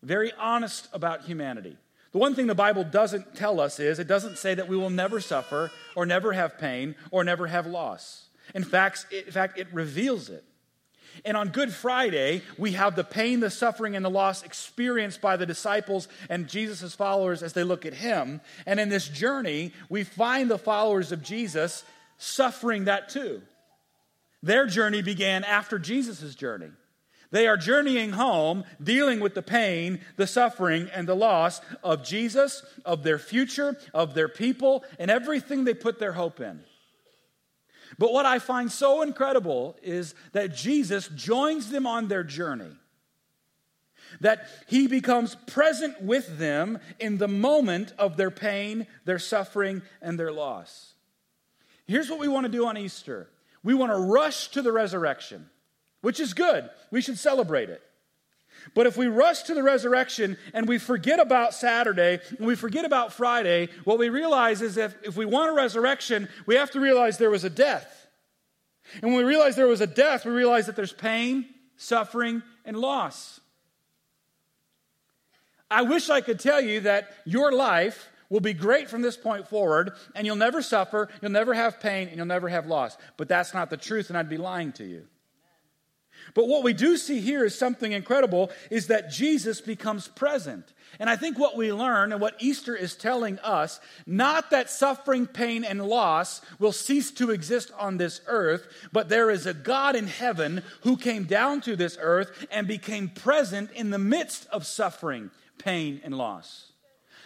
very 0.02 0.32
honest 0.38 0.88
about 0.92 1.22
humanity. 1.22 1.76
The 2.16 2.20
one 2.20 2.34
thing 2.34 2.46
the 2.46 2.54
Bible 2.54 2.82
doesn't 2.82 3.34
tell 3.34 3.60
us 3.60 3.78
is 3.78 3.98
it 3.98 4.08
doesn't 4.08 4.38
say 4.38 4.54
that 4.54 4.68
we 4.68 4.76
will 4.78 4.88
never 4.88 5.20
suffer 5.20 5.70
or 5.94 6.06
never 6.06 6.32
have 6.32 6.56
pain 6.56 6.94
or 7.10 7.24
never 7.24 7.46
have 7.46 7.66
loss. 7.66 8.30
In 8.54 8.64
fact, 8.64 9.04
in 9.12 9.30
fact, 9.30 9.58
it 9.58 9.66
reveals 9.70 10.30
it. 10.30 10.42
And 11.26 11.36
on 11.36 11.50
Good 11.50 11.74
Friday, 11.74 12.40
we 12.56 12.72
have 12.72 12.96
the 12.96 13.04
pain, 13.04 13.40
the 13.40 13.50
suffering, 13.50 13.96
and 13.96 14.02
the 14.02 14.08
loss 14.08 14.42
experienced 14.44 15.20
by 15.20 15.36
the 15.36 15.44
disciples 15.44 16.08
and 16.30 16.48
Jesus' 16.48 16.94
followers 16.94 17.42
as 17.42 17.52
they 17.52 17.64
look 17.64 17.84
at 17.84 17.92
him. 17.92 18.40
And 18.64 18.80
in 18.80 18.88
this 18.88 19.08
journey, 19.08 19.74
we 19.90 20.02
find 20.02 20.50
the 20.50 20.56
followers 20.56 21.12
of 21.12 21.22
Jesus 21.22 21.84
suffering 22.16 22.86
that 22.86 23.10
too. 23.10 23.42
Their 24.42 24.64
journey 24.64 25.02
began 25.02 25.44
after 25.44 25.78
Jesus' 25.78 26.34
journey. 26.34 26.70
They 27.36 27.48
are 27.48 27.58
journeying 27.58 28.12
home, 28.12 28.64
dealing 28.82 29.20
with 29.20 29.34
the 29.34 29.42
pain, 29.42 30.00
the 30.16 30.26
suffering, 30.26 30.88
and 30.94 31.06
the 31.06 31.14
loss 31.14 31.60
of 31.84 32.02
Jesus, 32.02 32.64
of 32.82 33.02
their 33.02 33.18
future, 33.18 33.76
of 33.92 34.14
their 34.14 34.30
people, 34.30 34.84
and 34.98 35.10
everything 35.10 35.64
they 35.64 35.74
put 35.74 35.98
their 35.98 36.12
hope 36.12 36.40
in. 36.40 36.62
But 37.98 38.14
what 38.14 38.24
I 38.24 38.38
find 38.38 38.72
so 38.72 39.02
incredible 39.02 39.76
is 39.82 40.14
that 40.32 40.56
Jesus 40.56 41.08
joins 41.08 41.68
them 41.68 41.86
on 41.86 42.08
their 42.08 42.24
journey. 42.24 42.72
That 44.22 44.48
he 44.66 44.86
becomes 44.86 45.34
present 45.34 46.00
with 46.00 46.38
them 46.38 46.78
in 46.98 47.18
the 47.18 47.28
moment 47.28 47.92
of 47.98 48.16
their 48.16 48.30
pain, 48.30 48.86
their 49.04 49.18
suffering, 49.18 49.82
and 50.00 50.18
their 50.18 50.32
loss. 50.32 50.94
Here's 51.86 52.08
what 52.08 52.18
we 52.18 52.28
want 52.28 52.46
to 52.46 52.50
do 52.50 52.64
on 52.64 52.78
Easter 52.78 53.28
we 53.62 53.74
want 53.74 53.92
to 53.92 53.98
rush 53.98 54.48
to 54.52 54.62
the 54.62 54.72
resurrection, 54.72 55.50
which 56.06 56.20
is 56.20 56.34
good. 56.34 56.70
We 56.92 57.00
should 57.00 57.18
celebrate 57.18 57.68
it. 57.68 57.82
But 58.74 58.86
if 58.86 58.96
we 58.96 59.08
rush 59.08 59.42
to 59.42 59.54
the 59.54 59.62
resurrection 59.64 60.36
and 60.54 60.68
we 60.68 60.78
forget 60.78 61.18
about 61.18 61.52
Saturday 61.52 62.20
and 62.38 62.46
we 62.46 62.54
forget 62.54 62.84
about 62.84 63.12
Friday, 63.12 63.70
what 63.82 63.98
we 63.98 64.08
realize 64.08 64.62
is 64.62 64.76
that 64.76 64.94
if 65.02 65.16
we 65.16 65.26
want 65.26 65.50
a 65.50 65.54
resurrection, 65.54 66.28
we 66.46 66.54
have 66.54 66.70
to 66.70 66.80
realize 66.80 67.18
there 67.18 67.28
was 67.28 67.42
a 67.42 67.50
death. 67.50 68.06
And 69.02 69.12
when 69.12 69.16
we 69.16 69.28
realize 69.28 69.56
there 69.56 69.66
was 69.66 69.80
a 69.80 69.86
death, 69.88 70.24
we 70.24 70.30
realize 70.30 70.66
that 70.66 70.76
there's 70.76 70.92
pain, 70.92 71.44
suffering, 71.76 72.40
and 72.64 72.76
loss. 72.76 73.40
I 75.68 75.82
wish 75.82 76.08
I 76.08 76.20
could 76.20 76.38
tell 76.38 76.60
you 76.60 76.82
that 76.82 77.12
your 77.24 77.50
life 77.50 78.12
will 78.30 78.38
be 78.38 78.54
great 78.54 78.88
from 78.88 79.02
this 79.02 79.16
point 79.16 79.48
forward, 79.48 79.90
and 80.14 80.24
you'll 80.24 80.36
never 80.36 80.62
suffer, 80.62 81.08
you'll 81.20 81.32
never 81.32 81.52
have 81.52 81.80
pain, 81.80 82.06
and 82.06 82.16
you'll 82.16 82.26
never 82.26 82.48
have 82.48 82.66
loss. 82.66 82.96
But 83.16 83.26
that's 83.26 83.52
not 83.52 83.70
the 83.70 83.76
truth, 83.76 84.08
and 84.08 84.16
I'd 84.16 84.28
be 84.28 84.36
lying 84.36 84.70
to 84.74 84.84
you. 84.84 85.08
But 86.36 86.48
what 86.48 86.62
we 86.62 86.74
do 86.74 86.98
see 86.98 87.20
here 87.20 87.46
is 87.46 87.58
something 87.58 87.92
incredible 87.92 88.50
is 88.70 88.88
that 88.88 89.10
Jesus 89.10 89.62
becomes 89.62 90.06
present. 90.06 90.70
And 91.00 91.08
I 91.08 91.16
think 91.16 91.38
what 91.38 91.56
we 91.56 91.72
learn 91.72 92.12
and 92.12 92.20
what 92.20 92.36
Easter 92.40 92.76
is 92.76 92.94
telling 92.94 93.38
us, 93.38 93.80
not 94.06 94.50
that 94.50 94.68
suffering, 94.68 95.26
pain, 95.26 95.64
and 95.64 95.88
loss 95.88 96.42
will 96.58 96.72
cease 96.72 97.10
to 97.12 97.30
exist 97.30 97.72
on 97.78 97.96
this 97.96 98.20
earth, 98.26 98.66
but 98.92 99.08
there 99.08 99.30
is 99.30 99.46
a 99.46 99.54
God 99.54 99.96
in 99.96 100.08
heaven 100.08 100.62
who 100.82 100.98
came 100.98 101.24
down 101.24 101.62
to 101.62 101.74
this 101.74 101.96
earth 101.98 102.46
and 102.50 102.68
became 102.68 103.08
present 103.08 103.70
in 103.72 103.88
the 103.88 103.98
midst 103.98 104.46
of 104.48 104.66
suffering, 104.66 105.30
pain, 105.56 106.02
and 106.04 106.14
loss. 106.18 106.70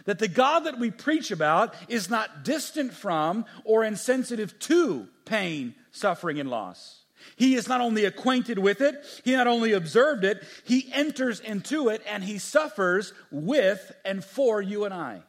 That 0.05 0.21
the 0.21 0.29
God 0.29 0.61
that 0.61 0.79
we 0.79 0.93
preach 0.93 1.33
about 1.33 1.75
is 1.89 2.09
not 2.09 2.45
distant 2.45 2.93
from 2.93 3.45
or 3.65 3.83
insensitive 3.83 4.57
to 4.61 5.09
pain, 5.25 5.75
suffering, 5.91 6.39
and 6.39 6.49
loss. 6.49 7.00
He 7.37 7.55
is 7.55 7.69
not 7.69 7.81
only 7.81 8.05
acquainted 8.05 8.59
with 8.59 8.81
it, 8.81 9.05
he 9.25 9.33
not 9.33 9.47
only 9.47 9.73
observed 9.73 10.25
it, 10.25 10.43
he 10.65 10.91
enters 10.93 11.41
into 11.41 11.89
it 11.89 12.03
and 12.09 12.23
he 12.23 12.39
suffers 12.39 13.13
with 13.31 13.93
and 14.05 14.25
for 14.25 14.61
you 14.61 14.85
and 14.85 14.93
I. 14.93 15.23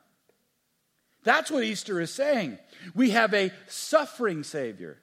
That's 1.23 1.51
what 1.51 1.63
Easter 1.63 2.01
is 2.01 2.11
saying. 2.11 2.57
We 2.95 3.11
have 3.11 3.33
a 3.33 3.51
suffering 3.67 4.43
Savior. 4.43 4.97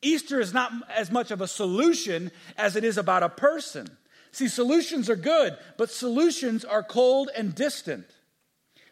Easter 0.00 0.40
is 0.40 0.52
not 0.52 0.72
as 0.90 1.10
much 1.10 1.30
of 1.30 1.40
a 1.40 1.46
solution 1.46 2.30
as 2.56 2.74
it 2.74 2.84
is 2.84 2.98
about 2.98 3.22
a 3.22 3.28
person. 3.28 3.86
See, 4.32 4.48
solutions 4.48 5.10
are 5.10 5.16
good, 5.16 5.56
but 5.76 5.90
solutions 5.90 6.64
are 6.64 6.82
cold 6.82 7.30
and 7.36 7.54
distant. 7.54 8.06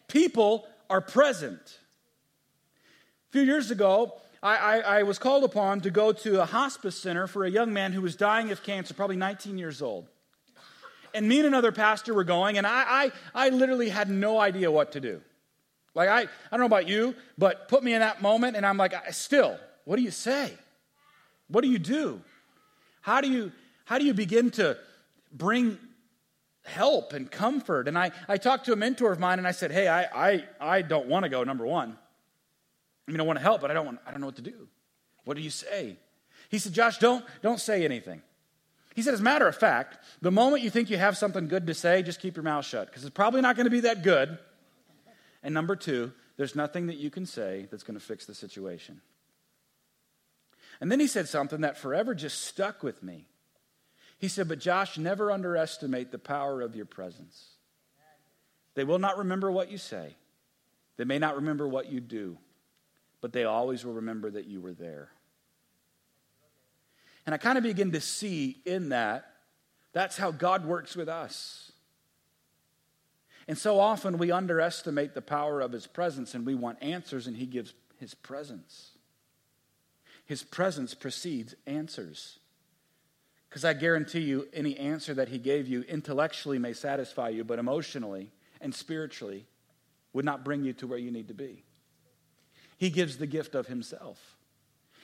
People 0.07 0.67
are 0.89 1.01
present. 1.01 1.79
A 3.29 3.31
few 3.31 3.41
years 3.41 3.71
ago, 3.71 4.13
I, 4.43 4.55
I, 4.55 4.77
I, 4.79 5.03
was 5.03 5.19
called 5.19 5.43
upon 5.43 5.81
to 5.81 5.91
go 5.91 6.11
to 6.11 6.41
a 6.41 6.45
hospice 6.45 6.97
center 6.97 7.27
for 7.27 7.45
a 7.45 7.49
young 7.49 7.73
man 7.73 7.93
who 7.93 8.01
was 8.01 8.15
dying 8.15 8.51
of 8.51 8.63
cancer, 8.63 8.93
probably 8.93 9.15
19 9.15 9.57
years 9.57 9.81
old. 9.81 10.07
And 11.13 11.27
me 11.27 11.39
and 11.39 11.47
another 11.47 11.71
pastor 11.71 12.13
were 12.13 12.23
going, 12.23 12.57
and 12.57 12.65
I, 12.65 13.11
I, 13.35 13.45
I 13.45 13.49
literally 13.49 13.89
had 13.89 14.09
no 14.09 14.39
idea 14.39 14.71
what 14.71 14.93
to 14.93 14.99
do. 14.99 15.21
Like, 15.93 16.09
I, 16.09 16.21
I 16.21 16.27
don't 16.51 16.59
know 16.61 16.65
about 16.65 16.87
you, 16.87 17.13
but 17.37 17.67
put 17.67 17.83
me 17.83 17.93
in 17.93 17.99
that 17.99 18.21
moment, 18.21 18.55
and 18.55 18.65
I'm 18.65 18.77
like, 18.77 18.93
still, 19.13 19.59
what 19.83 19.97
do 19.97 20.01
you 20.01 20.11
say? 20.11 20.53
What 21.49 21.61
do 21.61 21.69
you 21.69 21.79
do? 21.79 22.21
How 23.01 23.21
do 23.21 23.29
you, 23.29 23.51
how 23.85 23.99
do 23.99 24.05
you 24.05 24.13
begin 24.13 24.51
to 24.51 24.77
bring 25.33 25.77
help 26.63 27.13
and 27.13 27.29
comfort. 27.29 27.87
And 27.87 27.97
I, 27.97 28.11
I 28.27 28.37
talked 28.37 28.65
to 28.65 28.73
a 28.73 28.75
mentor 28.75 29.11
of 29.11 29.19
mine 29.19 29.39
and 29.39 29.47
I 29.47 29.51
said, 29.51 29.71
Hey, 29.71 29.87
I, 29.87 30.03
I, 30.31 30.43
I 30.59 30.81
don't 30.81 31.07
want 31.07 31.23
to 31.23 31.29
go, 31.29 31.43
number 31.43 31.65
one. 31.65 31.97
I 33.07 33.11
mean, 33.11 33.19
I 33.19 33.23
want 33.23 33.39
to 33.39 33.43
help, 33.43 33.61
but 33.61 33.71
I 33.71 33.73
don't, 33.73 33.85
want, 33.85 33.99
I 34.05 34.11
don't 34.11 34.21
know 34.21 34.27
what 34.27 34.35
to 34.37 34.41
do. 34.41 34.67
What 35.25 35.37
do 35.37 35.43
you 35.43 35.49
say? 35.49 35.97
He 36.49 36.57
said, 36.57 36.73
Josh, 36.73 36.97
don't, 36.97 37.25
don't 37.41 37.59
say 37.59 37.85
anything. 37.85 38.21
He 38.95 39.01
said, 39.01 39.13
as 39.13 39.21
a 39.21 39.23
matter 39.23 39.47
of 39.47 39.55
fact, 39.55 39.99
the 40.21 40.31
moment 40.31 40.63
you 40.63 40.69
think 40.69 40.89
you 40.89 40.97
have 40.97 41.17
something 41.17 41.47
good 41.47 41.67
to 41.67 41.73
say, 41.73 42.03
just 42.03 42.19
keep 42.19 42.35
your 42.35 42.43
mouth 42.43 42.65
shut 42.65 42.87
because 42.87 43.03
it's 43.03 43.13
probably 43.13 43.41
not 43.41 43.55
going 43.55 43.65
to 43.65 43.71
be 43.71 43.81
that 43.81 44.03
good. 44.03 44.37
And 45.43 45.53
number 45.53 45.75
two, 45.75 46.11
there's 46.37 46.55
nothing 46.55 46.87
that 46.87 46.97
you 46.97 47.09
can 47.09 47.25
say 47.25 47.67
that's 47.71 47.83
going 47.83 47.99
to 47.99 48.05
fix 48.05 48.25
the 48.25 48.35
situation. 48.35 49.01
And 50.79 50.91
then 50.91 50.99
he 50.99 51.07
said 51.07 51.29
something 51.29 51.61
that 51.61 51.77
forever 51.77 52.15
just 52.15 52.41
stuck 52.41 52.83
with 52.83 53.01
me. 53.03 53.27
He 54.17 54.27
said, 54.27 54.47
But 54.47 54.59
Josh, 54.59 54.97
never 54.97 55.31
underestimate 55.31 56.11
the 56.11 56.19
power 56.19 56.61
of 56.61 56.75
your 56.75 56.85
presence. 56.85 57.51
They 58.73 58.83
will 58.83 58.99
not 58.99 59.17
remember 59.17 59.51
what 59.51 59.71
you 59.71 59.77
say, 59.77 60.15
they 60.97 61.05
may 61.05 61.19
not 61.19 61.35
remember 61.35 61.67
what 61.67 61.91
you 61.91 61.99
do, 61.99 62.37
but 63.21 63.33
they 63.33 63.43
always 63.43 63.85
will 63.85 63.93
remember 63.93 64.31
that 64.31 64.47
you 64.47 64.59
were 64.59 64.73
there. 64.73 65.09
And 67.25 67.35
I 67.35 67.37
kind 67.37 67.57
of 67.57 67.63
begin 67.63 67.91
to 67.91 68.01
see 68.01 68.57
in 68.65 68.89
that 68.89 69.31
that's 69.93 70.17
how 70.17 70.31
God 70.31 70.65
works 70.65 70.95
with 70.95 71.07
us. 71.07 71.71
And 73.47 73.57
so 73.57 73.79
often 73.79 74.17
we 74.17 74.31
underestimate 74.31 75.13
the 75.13 75.21
power 75.21 75.61
of 75.61 75.71
his 75.71 75.87
presence 75.87 76.33
and 76.33 76.45
we 76.45 76.55
want 76.55 76.81
answers, 76.81 77.27
and 77.27 77.35
he 77.35 77.45
gives 77.45 77.73
his 77.99 78.13
presence. 78.13 78.91
His 80.25 80.43
presence 80.43 80.93
precedes 80.93 81.55
answers. 81.67 82.39
Because 83.49 83.65
I 83.65 83.73
guarantee 83.73 84.21
you, 84.21 84.47
any 84.53 84.77
answer 84.77 85.13
that 85.13 85.27
he 85.27 85.37
gave 85.37 85.67
you 85.67 85.81
intellectually 85.81 86.57
may 86.57 86.73
satisfy 86.73 87.29
you, 87.29 87.43
but 87.43 87.59
emotionally 87.59 88.31
and 88.61 88.73
spiritually 88.73 89.45
would 90.13 90.23
not 90.23 90.45
bring 90.45 90.63
you 90.63 90.71
to 90.73 90.87
where 90.87 90.99
you 90.99 91.11
need 91.11 91.27
to 91.27 91.33
be. 91.33 91.65
He 92.81 92.89
gives 92.89 93.17
the 93.17 93.27
gift 93.27 93.53
of 93.53 93.67
himself. 93.67 94.37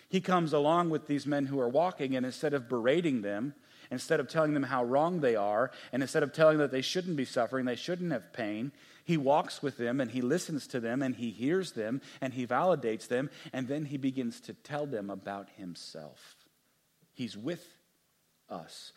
He 0.09 0.19
comes 0.19 0.51
along 0.51 0.89
with 0.89 1.05
these 1.05 1.27
men 1.27 1.45
who 1.45 1.59
are 1.59 1.69
walking, 1.69 2.15
and 2.15 2.25
instead 2.25 2.55
of 2.55 2.67
berating 2.67 3.21
them, 3.21 3.53
instead 3.91 4.19
of 4.19 4.27
telling 4.27 4.55
them 4.55 4.63
how 4.63 4.83
wrong 4.83 5.19
they 5.19 5.35
are, 5.35 5.69
and 5.91 6.01
instead 6.01 6.23
of 6.23 6.33
telling 6.33 6.57
them 6.57 6.63
that 6.63 6.71
they 6.71 6.81
shouldn't 6.81 7.17
be 7.17 7.23
suffering, 7.23 7.65
they 7.65 7.75
shouldn't 7.75 8.11
have 8.11 8.33
pain, 8.33 8.71
he 9.05 9.15
walks 9.15 9.61
with 9.61 9.77
them 9.77 10.01
and 10.01 10.09
he 10.09 10.21
listens 10.21 10.65
to 10.65 10.79
them 10.79 11.03
and 11.03 11.17
he 11.17 11.29
hears 11.29 11.73
them 11.73 12.01
and 12.19 12.33
he 12.33 12.47
validates 12.47 13.07
them, 13.07 13.29
and 13.53 13.67
then 13.67 13.85
he 13.85 13.97
begins 13.97 14.41
to 14.41 14.53
tell 14.53 14.87
them 14.87 15.11
about 15.11 15.47
himself. 15.55 16.35
He's 17.13 17.37
with 17.37 17.77
us, 18.49 18.91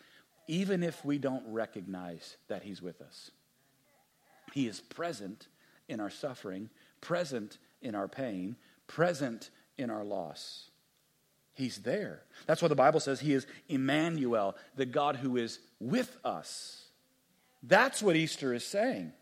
even 0.49 0.83
if 0.83 1.05
we 1.05 1.19
don't 1.19 1.45
recognize 1.47 2.39
that 2.49 2.63
He's 2.63 2.81
with 2.81 3.03
us. 3.03 3.31
He 4.55 4.67
is 4.67 4.81
present 4.81 5.49
in 5.87 6.01
our 6.01 6.11
suffering, 6.11 6.71
present 7.01 7.59
in 7.83 7.95
our 7.95 8.09
pain, 8.09 8.57
present 8.91 9.51
in 9.79 9.89
our 9.89 10.05
loss. 10.05 10.69
He's 11.55 11.79
there. 11.79 12.23
That's 12.47 12.61
why 12.61 12.69
the 12.69 12.75
Bible 12.75 13.01
says 13.01 13.21
He 13.21 13.33
is 13.33 13.47
Emmanuel, 13.69 14.57
the 14.77 14.87
God 14.87 15.17
who 15.17 15.37
is 15.37 15.61
with 15.79 16.17
us. 16.25 16.85
That's 17.63 18.03
what 18.03 18.17
Easter 18.17 18.53
is 18.53 18.67
saying. 18.67 19.13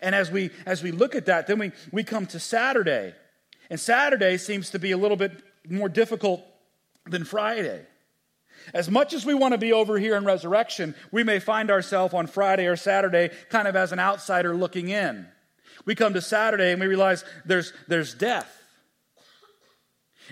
And 0.00 0.14
as 0.14 0.30
we 0.30 0.50
as 0.66 0.82
we 0.82 0.92
look 0.92 1.14
at 1.14 1.26
that, 1.26 1.46
then 1.46 1.58
we, 1.58 1.72
we 1.92 2.04
come 2.04 2.26
to 2.26 2.38
Saturday. 2.38 3.14
And 3.70 3.80
Saturday 3.80 4.36
seems 4.36 4.70
to 4.70 4.78
be 4.78 4.92
a 4.92 4.96
little 4.96 5.16
bit 5.16 5.32
more 5.68 5.88
difficult 5.88 6.44
than 7.06 7.24
Friday. 7.24 7.84
As 8.72 8.90
much 8.90 9.14
as 9.14 9.24
we 9.24 9.34
want 9.34 9.52
to 9.52 9.58
be 9.58 9.72
over 9.72 9.98
here 9.98 10.16
in 10.16 10.24
resurrection, 10.24 10.94
we 11.10 11.24
may 11.24 11.38
find 11.38 11.70
ourselves 11.70 12.14
on 12.14 12.26
Friday 12.26 12.66
or 12.66 12.76
Saturday 12.76 13.30
kind 13.48 13.66
of 13.66 13.76
as 13.76 13.92
an 13.92 13.98
outsider 13.98 14.54
looking 14.54 14.88
in. 14.88 15.26
We 15.84 15.94
come 15.94 16.14
to 16.14 16.22
Saturday 16.22 16.72
and 16.72 16.80
we 16.80 16.86
realize 16.86 17.24
there's, 17.44 17.72
there's 17.88 18.14
death. 18.14 18.52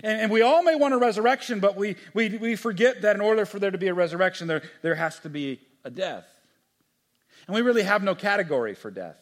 And, 0.03 0.21
and 0.21 0.31
we 0.31 0.41
all 0.41 0.63
may 0.63 0.75
want 0.75 0.93
a 0.93 0.97
resurrection, 0.97 1.59
but 1.59 1.75
we, 1.75 1.95
we, 2.13 2.29
we 2.37 2.55
forget 2.55 3.01
that 3.03 3.15
in 3.15 3.21
order 3.21 3.45
for 3.45 3.59
there 3.59 3.71
to 3.71 3.77
be 3.77 3.87
a 3.87 3.93
resurrection, 3.93 4.47
there, 4.47 4.63
there 4.81 4.95
has 4.95 5.19
to 5.19 5.29
be 5.29 5.61
a 5.83 5.89
death. 5.89 6.27
And 7.47 7.55
we 7.55 7.61
really 7.61 7.83
have 7.83 8.03
no 8.03 8.15
category 8.15 8.75
for 8.75 8.91
death. 8.91 9.17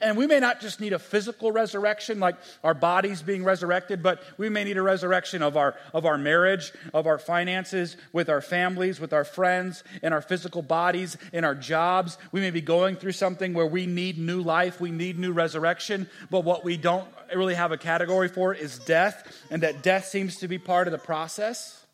And 0.00 0.16
we 0.16 0.26
may 0.26 0.40
not 0.40 0.60
just 0.60 0.80
need 0.80 0.92
a 0.92 0.98
physical 0.98 1.52
resurrection, 1.52 2.20
like 2.20 2.36
our 2.62 2.74
bodies 2.74 3.22
being 3.22 3.44
resurrected, 3.44 4.02
but 4.02 4.22
we 4.36 4.48
may 4.48 4.64
need 4.64 4.76
a 4.76 4.82
resurrection 4.82 5.42
of 5.42 5.56
our, 5.56 5.76
of 5.94 6.04
our 6.04 6.18
marriage, 6.18 6.72
of 6.92 7.06
our 7.06 7.18
finances, 7.18 7.96
with 8.12 8.28
our 8.28 8.40
families, 8.40 9.00
with 9.00 9.12
our 9.12 9.24
friends, 9.24 9.84
in 10.02 10.12
our 10.12 10.20
physical 10.20 10.62
bodies, 10.62 11.16
in 11.32 11.44
our 11.44 11.54
jobs. 11.54 12.18
We 12.32 12.40
may 12.40 12.50
be 12.50 12.60
going 12.60 12.96
through 12.96 13.12
something 13.12 13.54
where 13.54 13.66
we 13.66 13.86
need 13.86 14.18
new 14.18 14.42
life, 14.42 14.80
we 14.80 14.90
need 14.90 15.18
new 15.18 15.32
resurrection, 15.32 16.08
but 16.30 16.44
what 16.44 16.64
we 16.64 16.76
don't 16.76 17.08
really 17.34 17.54
have 17.54 17.72
a 17.72 17.78
category 17.78 18.28
for 18.28 18.54
is 18.54 18.78
death, 18.80 19.36
and 19.50 19.62
that 19.62 19.82
death 19.82 20.06
seems 20.06 20.36
to 20.36 20.48
be 20.48 20.58
part 20.58 20.88
of 20.88 20.92
the 20.92 20.98
process. 20.98 21.86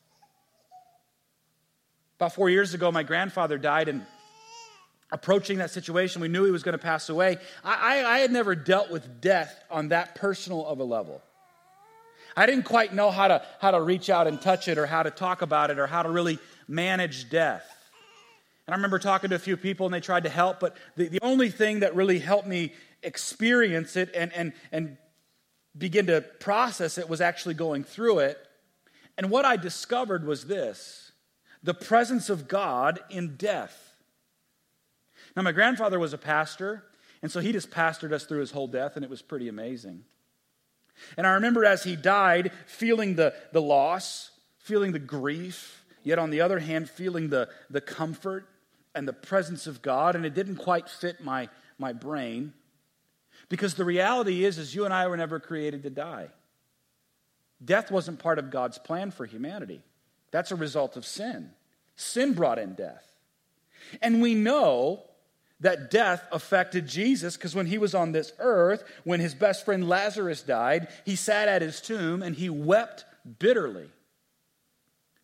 About 2.16 2.34
four 2.34 2.48
years 2.48 2.74
ago, 2.74 2.90
my 2.92 3.02
grandfather 3.02 3.58
died, 3.58 3.88
and 3.88 4.06
approaching 5.14 5.58
that 5.58 5.70
situation. 5.70 6.20
We 6.20 6.26
knew 6.26 6.44
he 6.44 6.50
was 6.50 6.64
going 6.64 6.72
to 6.72 6.82
pass 6.82 7.08
away. 7.08 7.38
I, 7.62 8.00
I, 8.02 8.14
I, 8.16 8.18
had 8.18 8.32
never 8.32 8.56
dealt 8.56 8.90
with 8.90 9.20
death 9.20 9.62
on 9.70 9.90
that 9.90 10.16
personal 10.16 10.66
of 10.66 10.80
a 10.80 10.84
level. 10.84 11.22
I 12.36 12.46
didn't 12.46 12.64
quite 12.64 12.92
know 12.92 13.12
how 13.12 13.28
to, 13.28 13.46
how 13.60 13.70
to 13.70 13.80
reach 13.80 14.10
out 14.10 14.26
and 14.26 14.42
touch 14.42 14.66
it 14.66 14.76
or 14.76 14.86
how 14.86 15.04
to 15.04 15.12
talk 15.12 15.40
about 15.40 15.70
it 15.70 15.78
or 15.78 15.86
how 15.86 16.02
to 16.02 16.10
really 16.10 16.40
manage 16.66 17.30
death. 17.30 17.64
And 18.66 18.74
I 18.74 18.76
remember 18.76 18.98
talking 18.98 19.30
to 19.30 19.36
a 19.36 19.38
few 19.38 19.56
people 19.56 19.86
and 19.86 19.94
they 19.94 20.00
tried 20.00 20.24
to 20.24 20.28
help, 20.28 20.58
but 20.58 20.76
the, 20.96 21.06
the 21.06 21.20
only 21.22 21.48
thing 21.48 21.80
that 21.80 21.94
really 21.94 22.18
helped 22.18 22.48
me 22.48 22.72
experience 23.04 23.94
it 23.94 24.10
and, 24.16 24.32
and, 24.32 24.52
and 24.72 24.96
begin 25.78 26.06
to 26.06 26.22
process 26.40 26.98
it 26.98 27.08
was 27.08 27.20
actually 27.20 27.54
going 27.54 27.84
through 27.84 28.18
it. 28.18 28.36
And 29.16 29.30
what 29.30 29.44
I 29.44 29.56
discovered 29.56 30.26
was 30.26 30.46
this 30.46 31.12
the 31.62 31.72
presence 31.72 32.28
of 32.28 32.48
God 32.48 32.98
in 33.10 33.36
death. 33.36 33.93
Now, 35.36 35.42
my 35.42 35.52
grandfather 35.52 35.98
was 35.98 36.12
a 36.12 36.18
pastor, 36.18 36.84
and 37.22 37.30
so 37.30 37.40
he 37.40 37.52
just 37.52 37.70
pastored 37.70 38.12
us 38.12 38.24
through 38.24 38.40
his 38.40 38.52
whole 38.52 38.68
death, 38.68 38.96
and 38.96 39.04
it 39.04 39.10
was 39.10 39.22
pretty 39.22 39.48
amazing. 39.48 40.04
And 41.16 41.26
I 41.26 41.32
remember 41.34 41.64
as 41.64 41.82
he 41.82 41.96
died, 41.96 42.52
feeling 42.66 43.16
the, 43.16 43.34
the 43.52 43.62
loss, 43.62 44.30
feeling 44.58 44.92
the 44.92 44.98
grief, 44.98 45.84
yet 46.02 46.18
on 46.18 46.30
the 46.30 46.40
other 46.40 46.58
hand, 46.60 46.88
feeling 46.88 47.30
the, 47.30 47.48
the 47.68 47.80
comfort 47.80 48.46
and 48.94 49.08
the 49.08 49.12
presence 49.12 49.66
of 49.66 49.82
God, 49.82 50.14
and 50.14 50.24
it 50.24 50.34
didn't 50.34 50.56
quite 50.56 50.88
fit 50.88 51.22
my, 51.22 51.48
my 51.78 51.92
brain. 51.92 52.52
Because 53.48 53.74
the 53.74 53.84
reality 53.84 54.44
is, 54.44 54.58
is 54.58 54.74
you 54.74 54.84
and 54.84 54.94
I 54.94 55.06
were 55.08 55.16
never 55.16 55.40
created 55.40 55.82
to 55.82 55.90
die. 55.90 56.28
Death 57.62 57.90
wasn't 57.90 58.18
part 58.18 58.38
of 58.38 58.50
God's 58.50 58.78
plan 58.78 59.10
for 59.10 59.26
humanity. 59.26 59.82
That's 60.30 60.50
a 60.50 60.56
result 60.56 60.96
of 60.96 61.04
sin. 61.04 61.50
Sin 61.96 62.34
brought 62.34 62.58
in 62.58 62.74
death. 62.74 63.04
And 64.00 64.22
we 64.22 64.34
know 64.34 65.02
that 65.60 65.90
death 65.90 66.26
affected 66.32 66.86
Jesus 66.86 67.36
because 67.36 67.54
when 67.54 67.66
he 67.66 67.78
was 67.78 67.94
on 67.94 68.12
this 68.12 68.32
earth, 68.38 68.84
when 69.04 69.20
his 69.20 69.34
best 69.34 69.64
friend 69.64 69.88
Lazarus 69.88 70.42
died, 70.42 70.88
he 71.04 71.16
sat 71.16 71.48
at 71.48 71.62
his 71.62 71.80
tomb 71.80 72.22
and 72.22 72.34
he 72.34 72.50
wept 72.50 73.04
bitterly. 73.38 73.88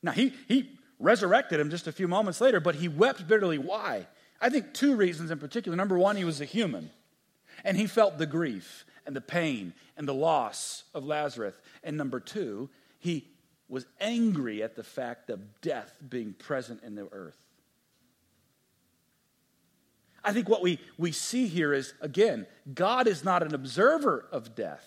Now, 0.02 0.12
he, 0.12 0.32
he 0.49 0.70
resurrected 0.99 1.60
him 1.60 1.70
just 1.70 1.87
a 1.87 1.92
few 1.92 2.08
moments 2.08 2.40
later, 2.40 2.60
but 2.60 2.76
he 2.76 2.88
wept 2.88 3.26
bitterly. 3.26 3.58
Why? 3.58 4.06
I 4.40 4.49
think 4.49 4.72
two 4.72 4.94
reasons 4.94 5.30
in 5.30 5.38
particular. 5.38 5.76
Number 5.76 5.99
one, 5.99 6.16
he 6.16 6.25
was 6.25 6.40
a 6.40 6.46
human, 6.46 6.90
and 7.64 7.76
he 7.76 7.87
felt 7.87 8.16
the 8.16 8.26
grief 8.26 8.87
and 9.06 9.14
the 9.14 9.20
pain 9.20 9.75
and 9.96 10.08
the 10.08 10.14
loss 10.14 10.84
of 10.94 11.04
Lazarus. 11.04 11.54
And 11.82 11.96
number 11.96 12.20
two, 12.20 12.70
he 12.99 13.26
was 13.68 13.87
angry 14.00 14.62
at 14.62 14.76
the 14.76 14.84
fact 14.84 15.30
of 15.30 15.60
death 15.60 15.94
being 16.08 16.32
present 16.32 16.82
in 16.82 16.94
the 16.94 17.08
earth. 17.12 17.37
I 20.22 20.32
think 20.32 20.48
what 20.48 20.62
we, 20.62 20.78
we 20.98 21.12
see 21.12 21.46
here 21.46 21.72
is, 21.72 21.94
again, 22.00 22.46
God 22.72 23.06
is 23.06 23.24
not 23.24 23.42
an 23.42 23.54
observer 23.54 24.26
of 24.30 24.54
death. 24.54 24.84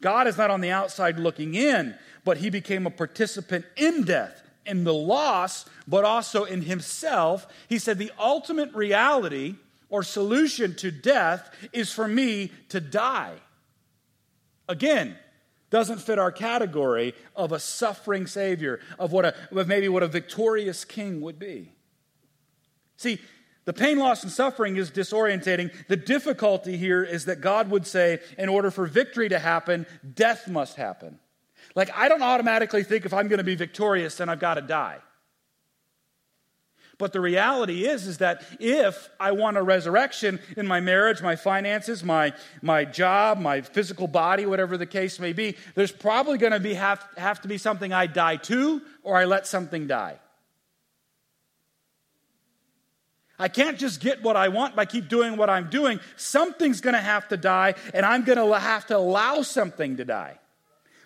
God 0.00 0.26
is 0.26 0.36
not 0.36 0.50
on 0.50 0.60
the 0.60 0.70
outside 0.70 1.18
looking 1.18 1.54
in, 1.54 1.94
but 2.24 2.38
he 2.38 2.50
became 2.50 2.86
a 2.86 2.90
participant 2.90 3.64
in 3.76 4.02
death, 4.02 4.42
in 4.66 4.84
the 4.84 4.92
loss, 4.92 5.64
but 5.88 6.04
also 6.04 6.44
in 6.44 6.62
himself. 6.62 7.46
He 7.68 7.78
said, 7.78 7.98
The 7.98 8.12
ultimate 8.18 8.74
reality 8.74 9.54
or 9.88 10.02
solution 10.02 10.74
to 10.76 10.90
death 10.90 11.50
is 11.72 11.92
for 11.92 12.06
me 12.06 12.52
to 12.68 12.80
die. 12.80 13.36
Again, 14.68 15.16
doesn't 15.70 16.00
fit 16.00 16.18
our 16.18 16.32
category 16.32 17.14
of 17.34 17.52
a 17.52 17.58
suffering 17.58 18.26
Savior, 18.26 18.80
of 18.98 19.12
what 19.12 19.24
a, 19.24 19.34
of 19.50 19.68
maybe 19.68 19.88
what 19.88 20.02
a 20.02 20.08
victorious 20.08 20.84
king 20.84 21.20
would 21.20 21.38
be. 21.38 21.72
See, 22.96 23.20
the 23.66 23.72
pain, 23.72 23.98
loss, 23.98 24.22
and 24.22 24.32
suffering 24.32 24.76
is 24.76 24.92
disorientating. 24.92 25.72
The 25.88 25.96
difficulty 25.96 26.76
here 26.76 27.02
is 27.02 27.24
that 27.24 27.40
God 27.40 27.68
would 27.68 27.86
say, 27.86 28.20
in 28.38 28.48
order 28.48 28.70
for 28.70 28.86
victory 28.86 29.28
to 29.28 29.40
happen, 29.40 29.86
death 30.14 30.48
must 30.48 30.76
happen. 30.76 31.18
Like, 31.74 31.90
I 31.94 32.08
don't 32.08 32.22
automatically 32.22 32.84
think 32.84 33.04
if 33.04 33.12
I'm 33.12 33.26
going 33.26 33.38
to 33.38 33.44
be 33.44 33.56
victorious, 33.56 34.16
then 34.16 34.28
I've 34.28 34.38
got 34.38 34.54
to 34.54 34.62
die. 34.62 34.98
But 36.96 37.12
the 37.12 37.20
reality 37.20 37.84
is, 37.84 38.06
is 38.06 38.18
that 38.18 38.42
if 38.60 39.10
I 39.20 39.32
want 39.32 39.56
a 39.56 39.62
resurrection 39.62 40.38
in 40.56 40.66
my 40.66 40.80
marriage, 40.80 41.20
my 41.20 41.36
finances, 41.36 42.04
my, 42.04 42.32
my 42.62 42.84
job, 42.84 43.38
my 43.38 43.60
physical 43.60 44.06
body, 44.06 44.46
whatever 44.46 44.78
the 44.78 44.86
case 44.86 45.18
may 45.18 45.32
be, 45.32 45.56
there's 45.74 45.92
probably 45.92 46.38
going 46.38 46.52
to 46.52 46.60
be 46.60 46.74
have, 46.74 47.06
have 47.18 47.42
to 47.42 47.48
be 47.48 47.58
something 47.58 47.92
I 47.92 48.06
die 48.06 48.36
to 48.36 48.80
or 49.02 49.16
I 49.16 49.24
let 49.24 49.46
something 49.46 49.88
die. 49.88 50.20
I 53.38 53.48
can't 53.48 53.78
just 53.78 54.00
get 54.00 54.22
what 54.22 54.36
I 54.36 54.48
want 54.48 54.74
by 54.74 54.86
keep 54.86 55.08
doing 55.08 55.36
what 55.36 55.50
I'm 55.50 55.68
doing. 55.68 56.00
Something's 56.16 56.80
going 56.80 56.94
to 56.94 57.00
have 57.00 57.28
to 57.28 57.36
die, 57.36 57.74
and 57.92 58.06
I'm 58.06 58.24
going 58.24 58.38
to 58.38 58.58
have 58.58 58.86
to 58.86 58.96
allow 58.96 59.42
something 59.42 59.98
to 59.98 60.04
die. 60.04 60.38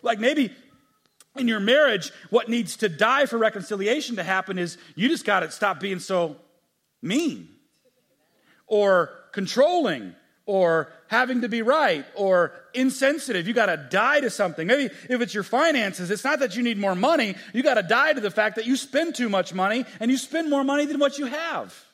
Like 0.03 0.19
maybe 0.19 0.53
in 1.37 1.49
your 1.49 1.61
marriage, 1.61 2.12
what 2.31 2.49
needs 2.49 2.77
to 2.79 2.88
die 2.88 3.27
for 3.27 3.38
reconciliation 3.38 4.16
to 4.16 4.23
happen 4.23 4.59
is 4.59 4.79
you 4.95 5.09
just 5.09 5.25
got 5.25 5.40
to 5.40 5.51
stop 5.51 5.81
being 5.81 5.99
so 5.99 6.37
mean 7.03 7.49
or 8.66 9.11
controlling 9.33 10.14
or 10.47 10.90
having 11.07 11.43
to 11.43 11.49
be 11.49 11.62
right 11.62 12.05
or 12.14 12.53
insensitive. 12.75 13.47
You 13.47 13.55
got 13.55 13.66
to 13.66 13.77
die 13.77 14.21
to 14.21 14.31
something. 14.31 14.66
Maybe 14.66 14.93
if 15.09 15.21
it's 15.21 15.35
your 15.35 15.45
finances, 15.45 16.11
it's 16.11 16.25
not 16.25 16.40
that 16.40 16.57
you 16.57 16.62
need 16.62 16.79
more 16.79 16.95
money. 16.95 17.37
You 17.53 17.62
got 17.62 17.75
to 17.75 17.83
die 17.83 18.12
to 18.12 18.21
the 18.21 18.31
fact 18.31 18.57
that 18.57 18.66
you 18.66 18.77
spend 18.77 19.14
too 19.14 19.29
much 19.29 19.55
money 19.55 19.85
and 20.01 20.11
you 20.11 20.16
spend 20.16 20.51
more 20.51 20.64
money 20.64 20.87
than 20.87 20.99
what 20.99 21.19
you 21.19 21.27
have. 21.27 21.85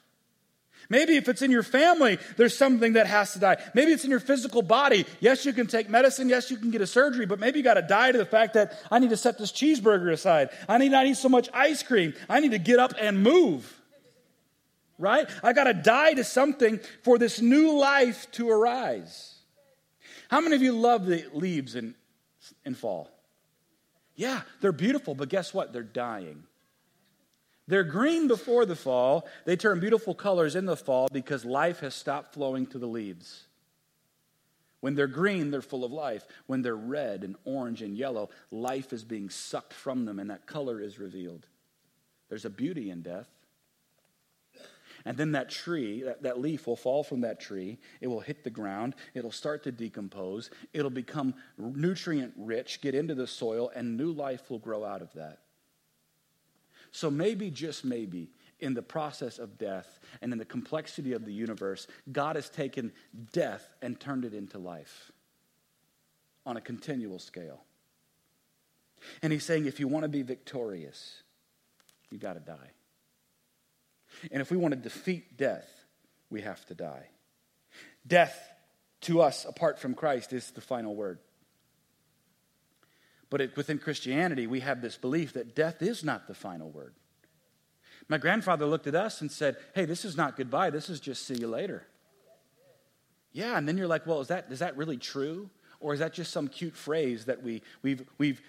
Maybe 0.88 1.16
if 1.16 1.28
it's 1.28 1.42
in 1.42 1.50
your 1.50 1.62
family, 1.62 2.18
there's 2.36 2.56
something 2.56 2.94
that 2.94 3.06
has 3.06 3.32
to 3.32 3.38
die. 3.38 3.56
Maybe 3.74 3.92
it's 3.92 4.04
in 4.04 4.10
your 4.10 4.20
physical 4.20 4.62
body. 4.62 5.04
Yes, 5.20 5.44
you 5.44 5.52
can 5.52 5.66
take 5.66 5.88
medicine. 5.88 6.28
Yes, 6.28 6.50
you 6.50 6.56
can 6.56 6.70
get 6.70 6.80
a 6.80 6.86
surgery, 6.86 7.26
but 7.26 7.40
maybe 7.40 7.58
you 7.58 7.64
got 7.64 7.74
to 7.74 7.82
die 7.82 8.12
to 8.12 8.18
the 8.18 8.26
fact 8.26 8.54
that 8.54 8.78
I 8.90 8.98
need 8.98 9.10
to 9.10 9.16
set 9.16 9.38
this 9.38 9.52
cheeseburger 9.52 10.12
aside. 10.12 10.50
I 10.68 10.78
need 10.78 10.90
not 10.90 11.06
eat 11.06 11.16
so 11.16 11.28
much 11.28 11.48
ice 11.52 11.82
cream. 11.82 12.14
I 12.28 12.40
need 12.40 12.52
to 12.52 12.58
get 12.58 12.78
up 12.78 12.94
and 12.98 13.22
move. 13.22 13.72
Right? 14.98 15.28
I 15.42 15.52
got 15.52 15.64
to 15.64 15.74
die 15.74 16.14
to 16.14 16.24
something 16.24 16.80
for 17.02 17.18
this 17.18 17.40
new 17.40 17.78
life 17.78 18.30
to 18.32 18.48
arise. 18.48 19.34
How 20.28 20.40
many 20.40 20.56
of 20.56 20.62
you 20.62 20.72
love 20.72 21.06
the 21.06 21.24
leaves 21.32 21.74
in, 21.74 21.94
in 22.64 22.74
fall? 22.74 23.10
Yeah, 24.14 24.40
they're 24.60 24.72
beautiful, 24.72 25.14
but 25.14 25.28
guess 25.28 25.52
what? 25.52 25.72
They're 25.72 25.82
dying. 25.82 26.44
They're 27.68 27.84
green 27.84 28.28
before 28.28 28.64
the 28.64 28.76
fall. 28.76 29.28
They 29.44 29.56
turn 29.56 29.80
beautiful 29.80 30.14
colors 30.14 30.54
in 30.54 30.66
the 30.66 30.76
fall 30.76 31.08
because 31.12 31.44
life 31.44 31.80
has 31.80 31.94
stopped 31.94 32.34
flowing 32.34 32.66
to 32.68 32.78
the 32.78 32.86
leaves. 32.86 33.44
When 34.80 34.94
they're 34.94 35.08
green, 35.08 35.50
they're 35.50 35.62
full 35.62 35.84
of 35.84 35.90
life. 35.90 36.24
When 36.46 36.62
they're 36.62 36.76
red 36.76 37.24
and 37.24 37.34
orange 37.44 37.82
and 37.82 37.96
yellow, 37.96 38.30
life 38.52 38.92
is 38.92 39.02
being 39.02 39.30
sucked 39.30 39.72
from 39.72 40.04
them 40.04 40.20
and 40.20 40.30
that 40.30 40.46
color 40.46 40.80
is 40.80 41.00
revealed. 41.00 41.46
There's 42.28 42.44
a 42.44 42.50
beauty 42.50 42.90
in 42.90 43.02
death. 43.02 43.28
And 45.04 45.16
then 45.16 45.32
that 45.32 45.50
tree, 45.50 46.02
that, 46.02 46.22
that 46.22 46.40
leaf 46.40 46.66
will 46.66 46.76
fall 46.76 47.04
from 47.04 47.20
that 47.20 47.40
tree. 47.40 47.78
It 48.00 48.08
will 48.08 48.20
hit 48.20 48.42
the 48.42 48.50
ground. 48.50 48.94
It'll 49.14 49.30
start 49.30 49.62
to 49.64 49.72
decompose. 49.72 50.50
It'll 50.72 50.90
become 50.90 51.34
nutrient 51.58 52.34
rich, 52.36 52.80
get 52.80 52.94
into 52.94 53.14
the 53.14 53.26
soil, 53.26 53.70
and 53.74 53.96
new 53.96 54.10
life 54.12 54.50
will 54.50 54.58
grow 54.58 54.84
out 54.84 55.02
of 55.02 55.12
that. 55.14 55.38
So 56.96 57.10
maybe, 57.10 57.50
just 57.50 57.84
maybe, 57.84 58.30
in 58.58 58.72
the 58.72 58.80
process 58.80 59.38
of 59.38 59.58
death 59.58 60.00
and 60.22 60.32
in 60.32 60.38
the 60.38 60.46
complexity 60.46 61.12
of 61.12 61.26
the 61.26 61.32
universe, 61.32 61.86
God 62.10 62.36
has 62.36 62.48
taken 62.48 62.90
death 63.34 63.68
and 63.82 64.00
turned 64.00 64.24
it 64.24 64.32
into 64.32 64.56
life 64.56 65.12
on 66.46 66.56
a 66.56 66.60
continual 66.62 67.18
scale. 67.18 67.60
And 69.20 69.30
he's 69.30 69.44
saying 69.44 69.66
if 69.66 69.78
you 69.78 69.88
want 69.88 70.04
to 70.04 70.08
be 70.08 70.22
victorious, 70.22 71.22
you 72.10 72.16
got 72.16 72.32
to 72.32 72.40
die. 72.40 72.70
And 74.32 74.40
if 74.40 74.50
we 74.50 74.56
want 74.56 74.72
to 74.72 74.80
defeat 74.80 75.36
death, 75.36 75.68
we 76.30 76.40
have 76.40 76.64
to 76.64 76.74
die. 76.74 77.08
Death 78.06 78.34
to 79.02 79.20
us, 79.20 79.44
apart 79.44 79.78
from 79.78 79.92
Christ, 79.92 80.32
is 80.32 80.50
the 80.52 80.62
final 80.62 80.96
word. 80.96 81.18
But 83.28 83.40
it, 83.40 83.56
within 83.56 83.78
Christianity, 83.78 84.46
we 84.46 84.60
have 84.60 84.80
this 84.80 84.96
belief 84.96 85.32
that 85.32 85.54
death 85.54 85.82
is 85.82 86.04
not 86.04 86.28
the 86.28 86.34
final 86.34 86.70
word. 86.70 86.94
My 88.08 88.18
grandfather 88.18 88.66
looked 88.66 88.86
at 88.86 88.94
us 88.94 89.20
and 89.20 89.30
said, 89.30 89.56
Hey, 89.74 89.84
this 89.84 90.04
is 90.04 90.16
not 90.16 90.36
goodbye. 90.36 90.70
This 90.70 90.88
is 90.88 91.00
just 91.00 91.26
see 91.26 91.34
you 91.34 91.48
later. 91.48 91.86
Yeah, 93.32 93.58
and 93.58 93.66
then 93.66 93.76
you're 93.76 93.88
like, 93.88 94.06
Well, 94.06 94.20
is 94.20 94.28
that, 94.28 94.46
is 94.50 94.60
that 94.60 94.76
really 94.76 94.96
true? 94.96 95.50
Or 95.80 95.92
is 95.92 96.00
that 96.00 96.14
just 96.14 96.32
some 96.32 96.48
cute 96.48 96.76
phrase 96.76 97.26
that 97.26 97.42
we, 97.42 97.62
we've, 97.82 98.02
we've 98.16 98.40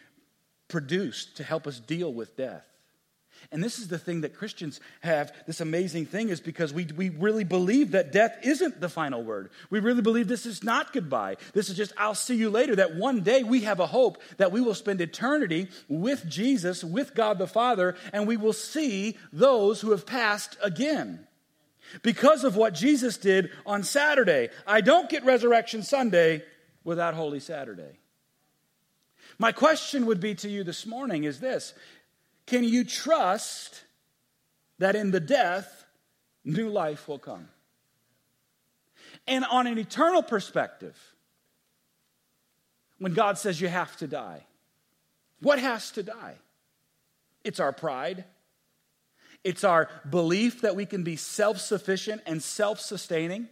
produced 0.68 1.38
to 1.38 1.44
help 1.44 1.68
us 1.68 1.80
deal 1.80 2.14
with 2.14 2.38
death? 2.38 2.66
And 3.52 3.64
this 3.64 3.80
is 3.80 3.88
the 3.88 3.98
thing 3.98 4.22
that 4.22 4.36
Christians 4.36 4.80
have 5.02 5.34
this 5.46 5.62
amazing 5.62 6.06
thing 6.06 6.30
is 6.30 6.42
because 6.42 6.74
we, 6.74 6.86
we 6.86 7.10
really 7.10 7.44
believe 7.44 7.92
that 7.92 8.12
death 8.12 8.38
isn't 8.44 8.82
the 8.82 8.90
final 8.90 9.24
word. 9.24 9.50
We 9.70 9.80
really 9.80 10.02
believe 10.02 10.28
this 10.28 10.46
is 10.46 10.64
not 10.64 10.92
goodbye. 10.94 11.38
This 11.54 11.70
is 11.70 11.78
just, 11.78 11.94
I'll 11.98 12.16
see 12.16 12.36
you 12.36 12.50
later. 12.50 12.76
That 12.76 12.96
one 12.96 13.22
day 13.22 13.44
we 13.44 13.62
have 13.62 13.80
a 13.80 13.88
hope 13.88 14.22
that 14.38 14.52
we 14.52 14.62
will 14.62 14.74
spend 14.74 15.00
eternity 15.00 15.70
with 15.88 16.28
Jesus, 16.28 16.84
with 16.84 17.16
God 17.16 17.38
the 17.38 17.48
Father, 17.48 17.96
and 18.12 18.28
we 18.28 18.38
will 18.38 18.54
see 18.54 19.18
those 19.32 19.82
who 19.82 19.92
have 19.92 20.06
passed 20.06 20.58
again. 20.62 21.26
Because 22.02 22.44
of 22.44 22.58
what 22.58 22.74
Jesus 22.74 23.18
did 23.18 23.50
on 23.66 23.84
Saturday. 23.84 24.50
I 24.66 24.82
don't 24.82 25.10
get 25.10 25.24
Resurrection 25.24 25.84
Sunday 25.84 26.44
without 26.84 27.14
Holy 27.14 27.40
Saturday. 27.40 28.00
My 29.40 29.52
question 29.52 30.06
would 30.08 30.20
be 30.20 30.36
to 30.36 30.50
you 30.50 30.64
this 30.64 30.86
morning 30.86 31.24
is 31.24 31.40
this 31.40 31.74
Can 32.48 32.64
you 32.64 32.84
trust 32.84 33.84
that 34.80 34.96
in 34.96 35.12
the 35.12 35.20
death, 35.20 35.86
new 36.44 36.70
life 36.70 37.08
will 37.08 37.20
come? 37.20 37.50
And 39.28 39.46
on 39.46 39.68
an 39.68 39.78
eternal 39.78 40.24
perspective, 40.24 40.98
when 42.98 43.14
God 43.14 43.38
says 43.38 43.62
you 43.62 43.68
have 43.68 43.96
to 43.98 44.08
die, 44.08 44.46
what 45.42 45.60
has 45.60 45.92
to 45.92 46.04
die? 46.04 46.36
It's 47.44 47.60
our 47.60 47.74
pride. 47.74 48.24
It's 49.44 49.64
our 49.64 49.90
belief 50.10 50.62
that 50.62 50.76
we 50.76 50.86
can 50.86 51.04
be 51.04 51.16
self 51.16 51.60
sufficient 51.60 52.22
and 52.26 52.42
self 52.42 52.80
sustaining. 52.80 53.50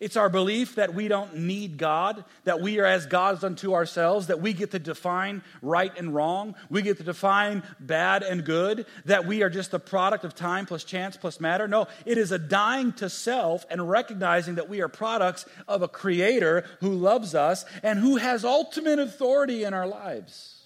It's 0.00 0.16
our 0.16 0.28
belief 0.28 0.76
that 0.76 0.94
we 0.94 1.08
don't 1.08 1.38
need 1.38 1.78
God, 1.78 2.24
that 2.44 2.60
we 2.60 2.78
are 2.78 2.86
as 2.86 3.06
gods 3.06 3.42
unto 3.42 3.74
ourselves, 3.74 4.28
that 4.28 4.40
we 4.40 4.52
get 4.52 4.70
to 4.72 4.78
define 4.78 5.42
right 5.62 5.92
and 5.98 6.14
wrong, 6.14 6.54
we 6.68 6.82
get 6.82 6.98
to 6.98 7.02
define 7.02 7.62
bad 7.80 8.22
and 8.22 8.44
good, 8.44 8.86
that 9.06 9.26
we 9.26 9.42
are 9.42 9.50
just 9.50 9.74
a 9.74 9.78
product 9.78 10.24
of 10.24 10.34
time 10.34 10.66
plus 10.66 10.84
chance 10.84 11.16
plus 11.16 11.40
matter. 11.40 11.66
No, 11.66 11.88
it 12.06 12.18
is 12.18 12.32
a 12.32 12.38
dying 12.38 12.92
to 12.94 13.08
self 13.08 13.64
and 13.70 13.88
recognizing 13.88 14.56
that 14.56 14.68
we 14.68 14.80
are 14.80 14.88
products 14.88 15.46
of 15.66 15.82
a 15.82 15.88
creator 15.88 16.64
who 16.80 16.90
loves 16.90 17.34
us 17.34 17.64
and 17.82 17.98
who 17.98 18.16
has 18.16 18.44
ultimate 18.44 18.98
authority 18.98 19.64
in 19.64 19.74
our 19.74 19.86
lives. 19.86 20.59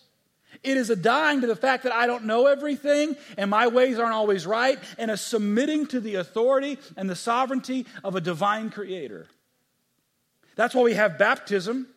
It 0.64 0.78
is 0.78 0.88
a 0.88 0.96
dying 0.96 1.42
to 1.42 1.46
the 1.46 1.54
fact 1.54 1.84
that 1.84 1.92
I 1.92 2.06
don't 2.06 2.24
know 2.24 2.46
everything 2.46 3.16
and 3.36 3.50
my 3.50 3.66
ways 3.66 3.98
aren't 3.98 4.14
always 4.14 4.46
right, 4.46 4.78
and 4.98 5.10
a 5.10 5.16
submitting 5.16 5.86
to 5.88 6.00
the 6.00 6.14
authority 6.16 6.78
and 6.96 7.08
the 7.08 7.14
sovereignty 7.14 7.86
of 8.02 8.16
a 8.16 8.20
divine 8.20 8.70
creator. 8.70 9.26
That's 10.56 10.74
why 10.74 10.82
we 10.82 10.94
have 10.94 11.18
baptism. 11.18 11.88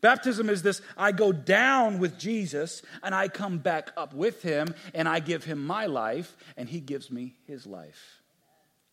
Baptism 0.00 0.48
is 0.48 0.62
this 0.62 0.80
I 0.96 1.12
go 1.12 1.30
down 1.30 1.98
with 1.98 2.18
Jesus 2.18 2.82
and 3.02 3.14
I 3.14 3.28
come 3.28 3.58
back 3.58 3.92
up 3.98 4.14
with 4.14 4.42
him 4.42 4.74
and 4.94 5.06
I 5.06 5.20
give 5.20 5.44
him 5.44 5.66
my 5.66 5.84
life 5.86 6.34
and 6.56 6.68
he 6.68 6.80
gives 6.80 7.10
me 7.10 7.34
his 7.46 7.66
life. 7.66 8.22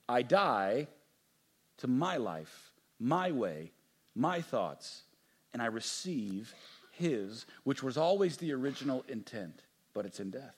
I 0.10 0.22
die 0.22 0.88
to 1.78 1.88
my 1.88 2.18
life, 2.18 2.72
my 3.00 3.32
way, 3.32 3.72
my 4.16 4.42
thoughts, 4.42 5.04
and 5.54 5.62
I 5.62 5.68
receive 5.68 6.54
his, 6.98 7.46
which 7.64 7.84
was 7.84 7.98
always 7.98 8.38
the 8.38 8.54
original 8.54 9.06
intent, 9.08 9.62
but 9.94 10.06
it's 10.06 10.20
in 10.20 10.32
death. 10.32 10.56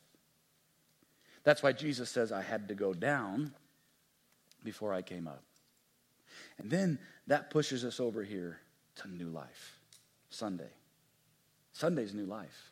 That's 1.44 1.64
why 1.64 1.72
Jesus 1.72 2.10
says, 2.10 2.32
I 2.32 2.42
had 2.42 2.68
to 2.68 2.76
go 2.76 2.94
down 2.94 3.54
before 4.64 4.94
I 4.94 5.02
came 5.02 5.28
up. 5.28 5.44
And 6.58 6.70
then 6.70 7.00
that 7.28 7.50
pushes 7.50 7.86
us 7.86 8.00
over 8.00 8.24
here 8.24 8.60
to 8.98 9.08
new 9.08 9.30
life. 9.30 9.80
Sunday. 10.30 10.70
Sunday's 11.74 12.14
new 12.14 12.26
life. 12.26 12.72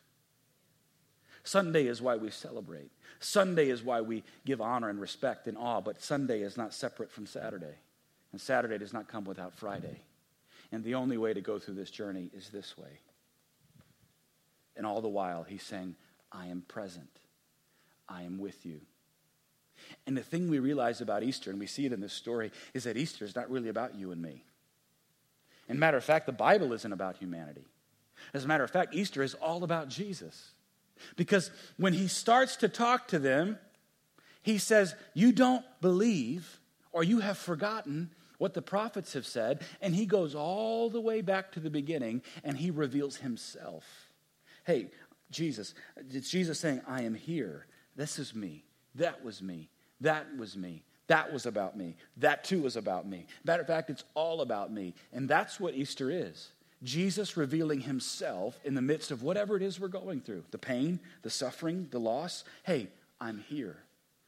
Sunday 1.44 1.86
is 1.86 2.02
why 2.02 2.16
we 2.16 2.30
celebrate. 2.30 2.90
Sunday 3.20 3.70
is 3.70 3.82
why 3.82 4.00
we 4.00 4.22
give 4.44 4.60
honor 4.60 4.90
and 4.90 5.00
respect 5.00 5.46
and 5.46 5.56
awe, 5.56 5.80
but 5.80 6.02
Sunday 6.02 6.42
is 6.42 6.56
not 6.56 6.74
separate 6.74 7.10
from 7.10 7.26
Saturday. 7.26 7.74
And 8.32 8.40
Saturday 8.40 8.76
does 8.76 8.92
not 8.92 9.08
come 9.08 9.24
without 9.24 9.56
Friday. 9.56 10.02
And 10.70 10.84
the 10.84 10.94
only 10.94 11.16
way 11.16 11.32
to 11.32 11.40
go 11.40 11.58
through 11.58 11.74
this 11.74 11.90
journey 11.90 12.30
is 12.36 12.50
this 12.50 12.76
way 12.76 13.00
and 14.78 14.86
all 14.86 15.02
the 15.02 15.08
while, 15.08 15.42
he's 15.42 15.62
saying, 15.62 15.96
I 16.32 16.46
am 16.46 16.62
present. 16.62 17.10
I 18.08 18.22
am 18.22 18.38
with 18.38 18.64
you. 18.64 18.80
And 20.06 20.16
the 20.16 20.22
thing 20.22 20.48
we 20.48 20.58
realize 20.58 21.00
about 21.00 21.22
Easter, 21.22 21.50
and 21.50 21.58
we 21.58 21.66
see 21.66 21.84
it 21.84 21.92
in 21.92 22.00
this 22.00 22.12
story, 22.12 22.50
is 22.72 22.84
that 22.84 22.96
Easter 22.96 23.24
is 23.24 23.36
not 23.36 23.50
really 23.50 23.68
about 23.68 23.94
you 23.94 24.12
and 24.12 24.22
me. 24.22 24.44
And 25.68 25.78
matter 25.78 25.96
of 25.96 26.04
fact, 26.04 26.26
the 26.26 26.32
Bible 26.32 26.72
isn't 26.72 26.92
about 26.92 27.16
humanity. 27.16 27.66
As 28.32 28.44
a 28.44 28.48
matter 28.48 28.64
of 28.64 28.70
fact, 28.70 28.94
Easter 28.94 29.22
is 29.22 29.34
all 29.34 29.64
about 29.64 29.88
Jesus. 29.88 30.52
Because 31.16 31.50
when 31.76 31.92
he 31.92 32.08
starts 32.08 32.56
to 32.56 32.68
talk 32.68 33.08
to 33.08 33.18
them, 33.18 33.58
he 34.42 34.58
says, 34.58 34.94
You 35.14 35.32
don't 35.32 35.64
believe, 35.80 36.60
or 36.92 37.04
you 37.04 37.20
have 37.20 37.38
forgotten 37.38 38.10
what 38.38 38.54
the 38.54 38.62
prophets 38.62 39.12
have 39.12 39.26
said. 39.26 39.62
And 39.80 39.94
he 39.94 40.06
goes 40.06 40.34
all 40.34 40.90
the 40.90 41.00
way 41.00 41.20
back 41.20 41.52
to 41.52 41.60
the 41.60 41.70
beginning 41.70 42.22
and 42.42 42.56
he 42.56 42.70
reveals 42.70 43.16
himself. 43.16 44.07
Hey, 44.68 44.88
Jesus, 45.30 45.72
it's 46.10 46.28
Jesus 46.28 46.60
saying, 46.60 46.82
I 46.86 47.00
am 47.00 47.14
here. 47.14 47.64
This 47.96 48.18
is 48.18 48.34
me. 48.34 48.66
That 48.96 49.24
was 49.24 49.40
me. 49.40 49.70
That 50.02 50.26
was 50.36 50.58
me. 50.58 50.82
That 51.06 51.32
was 51.32 51.46
about 51.46 51.74
me. 51.74 51.96
That 52.18 52.44
too 52.44 52.60
was 52.60 52.76
about 52.76 53.08
me. 53.08 53.24
Matter 53.44 53.62
of 53.62 53.66
fact, 53.66 53.88
it's 53.88 54.04
all 54.12 54.42
about 54.42 54.70
me. 54.70 54.92
And 55.10 55.26
that's 55.26 55.58
what 55.58 55.72
Easter 55.72 56.10
is. 56.10 56.50
Jesus 56.82 57.34
revealing 57.34 57.80
himself 57.80 58.60
in 58.62 58.74
the 58.74 58.82
midst 58.82 59.10
of 59.10 59.22
whatever 59.22 59.56
it 59.56 59.62
is 59.62 59.80
we're 59.80 59.88
going 59.88 60.20
through 60.20 60.44
the 60.50 60.58
pain, 60.58 61.00
the 61.22 61.30
suffering, 61.30 61.88
the 61.90 61.98
loss. 61.98 62.44
Hey, 62.64 62.88
I'm 63.18 63.38
here. 63.48 63.78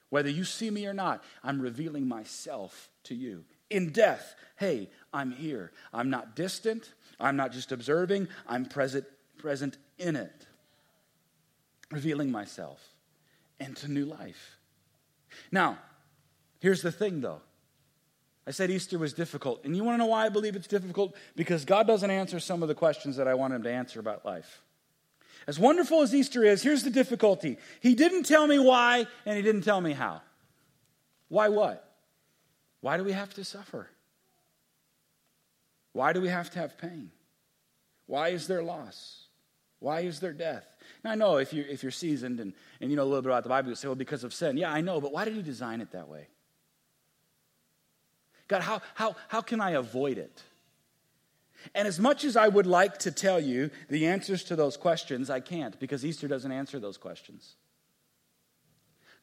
Whether 0.09 0.31
you 0.31 0.45
see 0.45 0.71
me 0.71 0.87
or 0.87 0.95
not, 0.95 1.23
I'm 1.45 1.61
revealing 1.61 2.09
myself 2.09 2.89
to 3.05 3.15
you. 3.15 3.45
In 3.69 3.91
death, 3.91 4.35
hey, 4.57 4.89
I'm 5.13 5.33
here. 5.33 5.71
I'm 5.93 6.09
not 6.09 6.35
distant. 6.35 6.95
I'm 7.21 7.37
not 7.37 7.53
just 7.53 7.73
observing. 7.73 8.29
I'm 8.49 8.65
present, 8.65 9.05
present 9.41 9.77
in 9.99 10.17
it, 10.17 10.47
revealing 11.91 12.31
myself 12.31 12.81
into 13.59 13.91
new 13.91 14.05
life. 14.05 14.57
Now, 15.51 15.79
here's 16.61 16.83
the 16.83 16.93
thing 16.93 17.21
though. 17.21 17.41
I 18.47 18.53
said 18.53 18.71
Easter 18.71 18.99
was 18.99 19.13
difficult. 19.13 19.65
And 19.65 19.77
you 19.77 19.85
want 19.85 19.95
to 19.95 19.99
know 19.99 20.07
why 20.07 20.27
I 20.27 20.29
believe 20.29 20.57
it's 20.57 20.67
difficult? 20.67 21.15
Because 21.37 21.65
God 21.65 21.87
doesn't 21.87 22.11
answer 22.11 22.41
some 22.41 22.63
of 22.63 22.69
the 22.69 22.75
questions 22.75 23.17
that 23.17 23.29
I 23.29 23.35
want 23.35 23.55
Him 23.55 23.63
to 23.63 23.71
answer 23.71 24.01
about 24.01 24.25
life. 24.25 24.63
As 25.47 25.59
wonderful 25.59 26.03
as 26.03 26.15
Easter 26.15 26.45
is, 26.45 26.63
here's 26.63 26.83
the 26.83 26.91
difficulty 26.91 27.59
He 27.81 27.95
didn't 27.95 28.25
tell 28.25 28.47
me 28.47 28.59
why, 28.59 29.07
and 29.25 29.37
He 29.37 29.43
didn't 29.43 29.63
tell 29.63 29.81
me 29.81 29.93
how. 29.93 30.23
Why 31.29 31.49
what? 31.49 31.87
Why 32.81 32.97
do 32.97 33.05
we 33.05 33.13
have 33.13 33.33
to 33.35 33.45
suffer? 33.45 33.89
Why 35.93 36.13
do 36.13 36.21
we 36.21 36.29
have 36.29 36.51
to 36.51 36.59
have 36.59 36.79
pain? 36.79 37.11
Why 38.07 38.31
is 38.31 38.47
there 38.49 38.63
loss? 38.63 39.20
Why 39.81 40.01
is 40.01 40.21
there 40.21 40.33
death? 40.33 40.67
Now, 41.03 41.13
I 41.13 41.15
know 41.15 41.39
if 41.39 41.53
you're, 41.53 41.67
if 41.67 41.83
you're 41.83 41.91
seasoned 41.91 42.39
and, 42.39 42.53
and 42.81 42.91
you 42.91 42.97
know 42.97 43.03
a 43.03 43.05
little 43.05 43.23
bit 43.23 43.31
about 43.31 43.43
the 43.43 43.49
Bible, 43.49 43.71
you 43.71 43.75
say, 43.75 43.89
well, 43.89 43.95
because 43.95 44.25
of 44.25 44.33
sin. 44.33 44.57
Yeah, 44.57 44.71
I 44.71 44.83
know, 44.83 45.01
but 45.01 45.13
why 45.13 45.25
did 45.25 45.35
he 45.35 45.43
design 45.43 45.81
it 45.81 45.93
that 45.93 46.09
way? 46.09 46.29
God, 48.47 48.63
how, 48.63 48.83
how, 48.95 49.17
how 49.29 49.41
can 49.41 49.61
I 49.61 49.71
avoid 49.71 50.19
it? 50.19 50.43
And 51.75 51.89
as 51.89 51.99
much 51.99 52.25
as 52.25 52.37
I 52.37 52.49
would 52.49 52.67
like 52.67 52.99
to 52.99 53.11
tell 53.11 53.41
you 53.41 53.71
the 53.89 54.07
answers 54.07 54.45
to 54.45 54.57
those 54.57 54.77
questions, 54.77 55.31
I 55.31 55.41
can't 55.41 55.79
because 55.79 56.05
Easter 56.05 56.29
doesn't 56.29 56.53
answer 56.53 56.79
those 56.79 56.97
questions. 56.97 57.55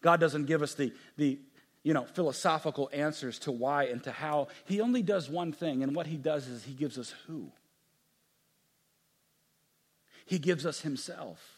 God 0.01 0.19
doesn't 0.19 0.45
give 0.45 0.61
us 0.61 0.75
the, 0.75 0.93
the 1.17 1.39
you 1.83 1.93
know, 1.93 2.05
philosophical 2.05 2.89
answers 2.93 3.39
to 3.39 3.51
why 3.51 3.85
and 3.85 4.03
to 4.03 4.11
how. 4.11 4.47
He 4.65 4.81
only 4.81 5.01
does 5.01 5.29
one 5.29 5.51
thing, 5.51 5.83
and 5.83 5.95
what 5.95 6.07
he 6.07 6.17
does 6.17 6.47
is 6.47 6.63
he 6.63 6.73
gives 6.73 6.97
us 6.97 7.13
who. 7.27 7.51
He 10.27 10.37
gives 10.37 10.65
us 10.65 10.81
Himself. 10.81 11.57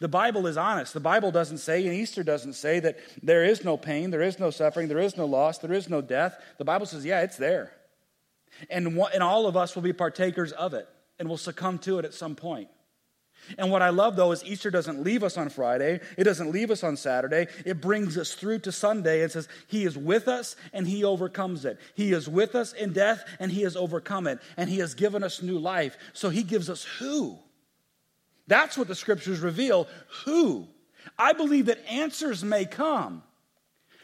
The 0.00 0.08
Bible 0.08 0.46
is 0.46 0.56
honest. 0.56 0.94
The 0.94 1.00
Bible 1.00 1.30
doesn't 1.30 1.58
say, 1.58 1.84
and 1.86 1.94
Easter 1.94 2.22
doesn't 2.22 2.54
say, 2.54 2.80
that 2.80 2.98
there 3.22 3.44
is 3.44 3.64
no 3.64 3.76
pain, 3.76 4.10
there 4.10 4.22
is 4.22 4.38
no 4.38 4.50
suffering, 4.50 4.88
there 4.88 4.98
is 4.98 5.16
no 5.16 5.26
loss, 5.26 5.58
there 5.58 5.72
is 5.72 5.88
no 5.88 6.00
death. 6.00 6.40
The 6.58 6.64
Bible 6.64 6.86
says, 6.86 7.04
yeah, 7.04 7.22
it's 7.22 7.36
there. 7.36 7.72
And, 8.70 8.98
and 9.12 9.22
all 9.22 9.46
of 9.46 9.56
us 9.56 9.74
will 9.74 9.82
be 9.82 9.92
partakers 9.92 10.52
of 10.52 10.74
it 10.74 10.88
and 11.18 11.28
will 11.28 11.36
succumb 11.36 11.78
to 11.80 11.98
it 11.98 12.04
at 12.04 12.14
some 12.14 12.34
point. 12.34 12.68
And 13.56 13.70
what 13.70 13.82
I 13.82 13.90
love 13.90 14.16
though 14.16 14.32
is 14.32 14.44
Easter 14.44 14.70
doesn't 14.70 15.02
leave 15.02 15.22
us 15.22 15.36
on 15.36 15.48
Friday. 15.48 16.00
It 16.16 16.24
doesn't 16.24 16.50
leave 16.50 16.70
us 16.70 16.84
on 16.84 16.96
Saturday. 16.96 17.46
It 17.64 17.80
brings 17.80 18.18
us 18.18 18.34
through 18.34 18.60
to 18.60 18.72
Sunday 18.72 19.22
and 19.22 19.30
says, 19.30 19.48
He 19.68 19.84
is 19.84 19.96
with 19.96 20.28
us 20.28 20.56
and 20.72 20.86
He 20.86 21.04
overcomes 21.04 21.64
it. 21.64 21.78
He 21.94 22.12
is 22.12 22.28
with 22.28 22.54
us 22.54 22.72
in 22.72 22.92
death 22.92 23.24
and 23.38 23.50
He 23.50 23.62
has 23.62 23.76
overcome 23.76 24.26
it. 24.26 24.40
And 24.56 24.68
He 24.68 24.78
has 24.80 24.94
given 24.94 25.22
us 25.22 25.40
new 25.40 25.58
life. 25.58 25.96
So 26.12 26.30
He 26.30 26.42
gives 26.42 26.68
us 26.68 26.84
who? 26.84 27.38
That's 28.48 28.76
what 28.76 28.88
the 28.88 28.94
scriptures 28.94 29.40
reveal. 29.40 29.86
Who? 30.24 30.66
I 31.16 31.32
believe 31.32 31.66
that 31.66 31.86
answers 31.88 32.42
may 32.42 32.64
come, 32.64 33.22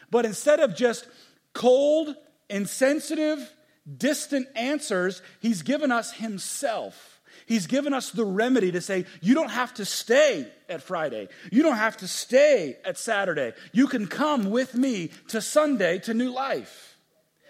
but 0.09 0.25
instead 0.25 0.59
of 0.59 0.75
just 0.75 1.07
cold, 1.53 2.15
insensitive, 2.49 3.51
distant 3.97 4.47
answers, 4.55 5.21
he's 5.41 5.61
given 5.61 5.91
us 5.91 6.13
himself. 6.13 7.21
He's 7.47 7.67
given 7.67 7.93
us 7.93 8.11
the 8.11 8.25
remedy 8.25 8.71
to 8.71 8.81
say, 8.81 9.05
you 9.21 9.35
don't 9.35 9.51
have 9.51 9.73
to 9.75 9.85
stay 9.85 10.47
at 10.67 10.81
Friday. 10.81 11.27
You 11.51 11.61
don't 11.61 11.77
have 11.77 11.97
to 11.97 12.07
stay 12.07 12.77
at 12.83 12.97
Saturday. 12.97 13.53
You 13.71 13.87
can 13.87 14.07
come 14.07 14.49
with 14.49 14.73
me 14.73 15.11
to 15.27 15.41
Sunday 15.41 15.99
to 15.99 16.13
new 16.13 16.31
life. 16.31 16.84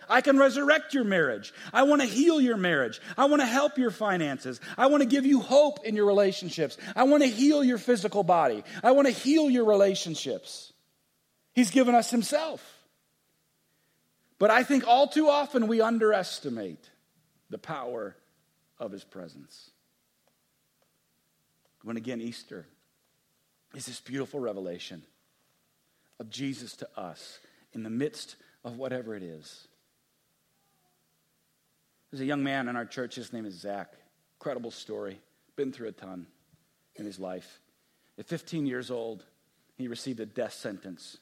I 0.09 0.21
can 0.21 0.37
resurrect 0.37 0.93
your 0.93 1.03
marriage. 1.03 1.53
I 1.73 1.83
want 1.83 2.01
to 2.01 2.07
heal 2.07 2.39
your 2.39 2.57
marriage. 2.57 3.01
I 3.17 3.25
want 3.25 3.41
to 3.41 3.45
help 3.45 3.77
your 3.77 3.91
finances. 3.91 4.59
I 4.77 4.87
want 4.87 5.01
to 5.01 5.09
give 5.09 5.25
you 5.25 5.39
hope 5.39 5.85
in 5.85 5.95
your 5.95 6.05
relationships. 6.05 6.77
I 6.95 7.03
want 7.03 7.23
to 7.23 7.29
heal 7.29 7.63
your 7.63 7.77
physical 7.77 8.23
body. 8.23 8.63
I 8.83 8.91
want 8.91 9.07
to 9.07 9.13
heal 9.13 9.49
your 9.49 9.65
relationships. 9.65 10.73
He's 11.53 11.71
given 11.71 11.95
us 11.95 12.11
Himself. 12.11 12.61
But 14.37 14.51
I 14.51 14.63
think 14.63 14.87
all 14.87 15.07
too 15.07 15.29
often 15.29 15.67
we 15.67 15.81
underestimate 15.81 16.89
the 17.49 17.57
power 17.57 18.15
of 18.79 18.91
His 18.91 19.03
presence. 19.03 19.71
When 21.83 21.97
again, 21.97 22.19
Easter 22.19 22.65
is 23.73 23.85
this 23.85 24.01
beautiful 24.01 24.39
revelation 24.39 25.03
of 26.19 26.29
Jesus 26.29 26.75
to 26.77 26.89
us 26.99 27.39
in 27.73 27.83
the 27.83 27.89
midst 27.89 28.35
of 28.63 28.77
whatever 28.77 29.15
it 29.15 29.23
is. 29.23 29.67
There's 32.15 32.21
a 32.21 32.27
young 32.27 32.45
man 32.45 32.69
in 32.69 32.77
our 32.77 32.85
church, 32.85 33.15
his 33.15 33.33
name 33.33 33.45
is 33.45 33.55
Zach. 33.55 33.91
Incredible 34.39 34.71
story. 34.71 35.19
Been 35.57 35.73
through 35.73 35.89
a 35.89 35.91
ton 35.91 36.27
in 36.95 37.03
his 37.03 37.19
life. 37.19 37.59
At 38.17 38.25
15 38.25 38.65
years 38.65 38.89
old, 38.89 39.25
he 39.75 39.89
received 39.89 40.21
a 40.21 40.25
death 40.25 40.53
sentence 40.53 41.17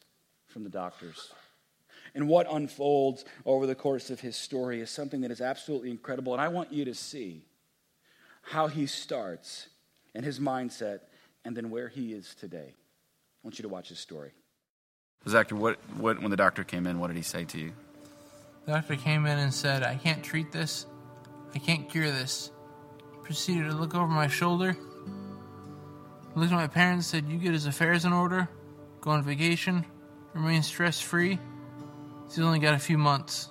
from 0.45 0.63
the 0.63 0.69
doctors. 0.69 1.31
And 2.13 2.27
what 2.27 2.45
unfolds 2.47 3.25
over 3.43 3.65
the 3.65 3.73
course 3.73 4.11
of 4.11 4.19
his 4.19 4.35
story 4.35 4.81
is 4.81 4.91
something 4.91 5.21
that 5.21 5.31
is 5.31 5.41
absolutely 5.41 5.89
incredible. 5.89 6.31
And 6.33 6.39
I 6.39 6.49
want 6.49 6.71
you 6.71 6.85
to 6.85 6.93
see 6.93 7.41
how 8.43 8.67
he 8.67 8.85
starts 8.85 9.69
and 10.13 10.23
his 10.23 10.39
mindset 10.39 10.99
and 11.43 11.57
then 11.57 11.71
where 11.71 11.87
he 11.87 12.13
is 12.13 12.35
today. 12.35 12.67
I 12.69 13.39
want 13.41 13.57
you 13.57 13.63
to 13.63 13.69
watch 13.69 13.89
his 13.89 13.97
story. 13.97 14.29
Zach, 15.27 15.49
what, 15.49 15.79
what, 15.97 16.21
when 16.21 16.29
the 16.29 16.37
doctor 16.37 16.63
came 16.63 16.85
in, 16.85 16.99
what 16.99 17.07
did 17.07 17.17
he 17.17 17.23
say 17.23 17.45
to 17.45 17.57
you? 17.57 17.73
The 18.65 18.71
doctor 18.73 18.95
came 18.95 19.25
in 19.25 19.39
and 19.39 19.53
said, 19.53 19.83
I 19.83 19.95
can't 19.95 20.23
treat 20.23 20.51
this. 20.51 20.85
I 21.53 21.59
can't 21.59 21.89
cure 21.89 22.09
this. 22.09 22.51
Proceeded 23.23 23.69
to 23.69 23.75
look 23.75 23.93
over 23.93 24.07
my 24.07 24.27
shoulder. 24.27 24.77
Looked 26.35 26.51
at 26.51 26.55
my 26.55 26.67
parents, 26.67 27.07
said, 27.07 27.27
You 27.27 27.37
get 27.37 27.53
his 27.53 27.65
affairs 27.65 28.05
in 28.05 28.13
order, 28.13 28.49
go 29.01 29.11
on 29.11 29.23
vacation, 29.23 29.85
remain 30.33 30.63
stress 30.63 30.99
free. 30.99 31.37
He's 32.27 32.39
only 32.39 32.59
got 32.59 32.73
a 32.73 32.79
few 32.79 32.97
months. 32.97 33.49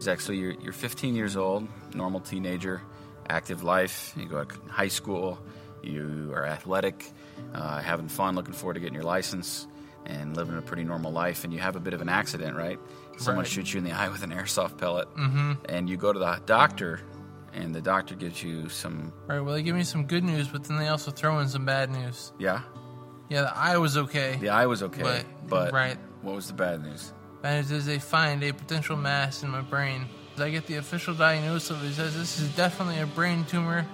Zach, 0.00 0.20
so 0.20 0.32
you're, 0.32 0.52
you're 0.52 0.72
15 0.72 1.14
years 1.14 1.36
old, 1.36 1.68
normal 1.94 2.20
teenager, 2.20 2.82
active 3.28 3.62
life. 3.62 4.12
You 4.16 4.26
go 4.26 4.44
to 4.44 4.54
high 4.68 4.88
school, 4.88 5.38
you 5.82 6.32
are 6.34 6.46
athletic, 6.46 7.10
uh, 7.54 7.80
having 7.80 8.08
fun, 8.08 8.34
looking 8.34 8.54
forward 8.54 8.74
to 8.74 8.80
getting 8.80 8.94
your 8.94 9.04
license, 9.04 9.66
and 10.08 10.36
living 10.36 10.56
a 10.58 10.62
pretty 10.62 10.82
normal 10.84 11.12
life. 11.12 11.44
And 11.44 11.52
you 11.52 11.60
have 11.60 11.76
a 11.76 11.80
bit 11.80 11.92
of 11.94 12.00
an 12.00 12.08
accident, 12.08 12.56
right? 12.56 12.78
Someone 13.18 13.44
Right. 13.44 13.52
shoots 13.52 13.72
you 13.72 13.78
in 13.78 13.84
the 13.84 13.92
eye 14.00 14.08
with 14.08 14.22
an 14.22 14.30
airsoft 14.30 14.78
pellet, 14.78 15.08
mm-hmm. 15.14 15.52
and 15.68 15.88
you 15.88 15.96
go 15.96 16.12
to 16.12 16.18
the 16.18 16.40
doctor, 16.46 17.00
and 17.54 17.74
the 17.74 17.80
doctor 17.80 18.14
gives 18.14 18.42
you 18.42 18.68
some, 18.68 19.12
Right, 19.26 19.40
well, 19.40 19.54
they 19.54 19.62
give 19.62 19.76
me 19.76 19.84
some 19.84 20.04
good 20.06 20.24
news, 20.24 20.48
but 20.48 20.64
then 20.64 20.78
they 20.78 20.88
also 20.88 21.10
throw 21.10 21.38
in 21.40 21.48
some 21.48 21.64
bad 21.64 21.90
news. 21.90 22.32
yeah, 22.38 22.62
Yeah, 23.28 23.42
the 23.42 23.56
eye 23.56 23.76
was 23.78 23.96
okay. 23.96 24.36
the 24.40 24.48
eye 24.50 24.66
was 24.66 24.82
okay, 24.82 25.02
But- 25.02 25.24
but 25.48 25.72
right. 25.72 25.98
what 26.22 26.34
was 26.34 26.46
the 26.46 26.52
bad 26.54 26.82
news? 26.82 27.12
Bad 27.42 27.56
news 27.56 27.70
is 27.70 27.86
they 27.86 27.98
find 27.98 28.42
a 28.42 28.52
potential 28.52 28.96
mass 28.96 29.42
in 29.42 29.50
my 29.50 29.60
brain. 29.62 30.06
I 30.40 30.50
get 30.50 30.66
the 30.66 30.76
official 30.76 31.14
diagnosis 31.14 31.70
of 31.70 31.82
it. 31.84 31.88
It 31.88 31.94
says 31.94 32.16
this 32.16 32.38
is 32.38 32.48
definitely 32.54 33.00
a 33.00 33.06
brain 33.06 33.44
tumor. 33.44 33.84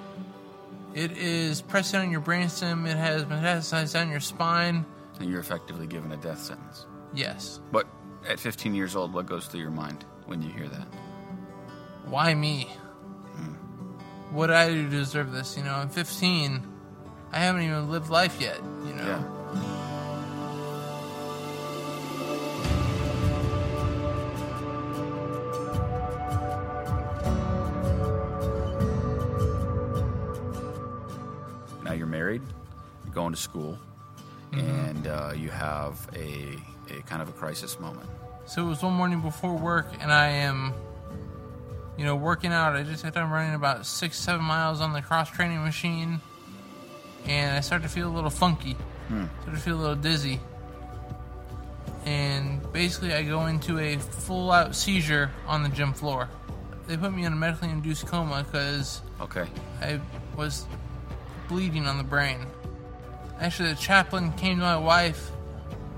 It 0.92 1.16
is 1.16 1.62
pressing 1.62 2.00
on 2.00 2.10
your 2.10 2.20
brainstem. 2.20 2.86
It 2.86 2.96
has 2.96 3.24
metastasized 3.24 3.94
down 3.94 4.10
your 4.10 4.20
spine. 4.20 4.84
And 5.20 5.30
you're 5.30 5.40
effectively 5.40 5.86
given 5.86 6.12
a 6.12 6.16
death 6.16 6.40
sentence. 6.40 6.86
Yes. 7.14 7.60
But 7.70 7.86
at 8.28 8.40
15 8.40 8.74
years 8.74 8.96
old, 8.96 9.12
what 9.12 9.26
goes 9.26 9.46
through 9.46 9.60
your 9.60 9.70
mind 9.70 10.04
when 10.26 10.42
you 10.42 10.50
hear 10.50 10.68
that? 10.68 10.86
Why 12.06 12.34
me? 12.34 12.64
Hmm. 12.64 13.54
What 14.34 14.48
did 14.48 14.56
I 14.56 14.68
do 14.68 14.82
to 14.84 14.90
deserve 14.90 15.32
this? 15.32 15.56
You 15.56 15.64
know, 15.64 15.74
I'm 15.74 15.88
15. 15.88 16.66
I 17.32 17.38
haven't 17.38 17.62
even 17.62 17.90
lived 17.90 18.10
life 18.10 18.40
yet. 18.40 18.58
You 18.86 18.94
know. 18.94 19.06
Yeah. 19.06 19.22
Now 31.82 31.92
you're 31.92 32.06
married, 32.06 32.42
you're 33.04 33.14
going 33.14 33.32
to 33.32 33.40
school, 33.40 33.78
and 34.58 35.06
uh, 35.06 35.32
you 35.36 35.50
have 35.50 36.08
a, 36.14 36.56
a 36.90 37.02
kind 37.02 37.20
of 37.22 37.28
a 37.28 37.32
crisis 37.32 37.78
moment. 37.80 38.08
So 38.46 38.64
it 38.66 38.68
was 38.68 38.82
one 38.82 38.94
morning 38.94 39.20
before 39.20 39.54
work, 39.56 39.86
and 40.00 40.12
I 40.12 40.28
am, 40.28 40.72
you 41.96 42.04
know, 42.04 42.14
working 42.16 42.52
out. 42.52 42.76
I 42.76 42.82
just 42.82 43.02
got 43.02 43.14
done 43.14 43.30
running 43.30 43.54
about 43.54 43.86
six, 43.86 44.16
seven 44.18 44.44
miles 44.44 44.80
on 44.80 44.92
the 44.92 45.00
cross 45.02 45.30
training 45.30 45.62
machine, 45.64 46.20
and 47.26 47.56
I 47.56 47.60
start 47.60 47.82
to 47.82 47.88
feel 47.88 48.08
a 48.08 48.14
little 48.14 48.30
funky. 48.30 48.76
Start 49.08 49.56
to 49.56 49.60
feel 49.62 49.76
a 49.76 49.80
little 49.80 49.94
dizzy. 49.96 50.40
And 52.04 52.60
basically, 52.72 53.14
I 53.14 53.22
go 53.22 53.46
into 53.46 53.78
a 53.78 53.96
full 53.96 54.50
out 54.50 54.74
seizure 54.76 55.30
on 55.46 55.62
the 55.62 55.70
gym 55.70 55.94
floor. 55.94 56.28
They 56.86 56.98
put 56.98 57.14
me 57.14 57.24
in 57.24 57.32
a 57.32 57.36
medically 57.36 57.70
induced 57.70 58.06
coma 58.06 58.44
because 58.44 59.00
Okay. 59.22 59.46
I 59.80 60.00
was 60.36 60.66
bleeding 61.48 61.86
on 61.86 61.96
the 61.96 62.04
brain. 62.04 62.40
Actually, 63.44 63.68
the 63.74 63.78
chaplain 63.78 64.32
came 64.32 64.56
to 64.56 64.62
my 64.64 64.78
wife 64.78 65.30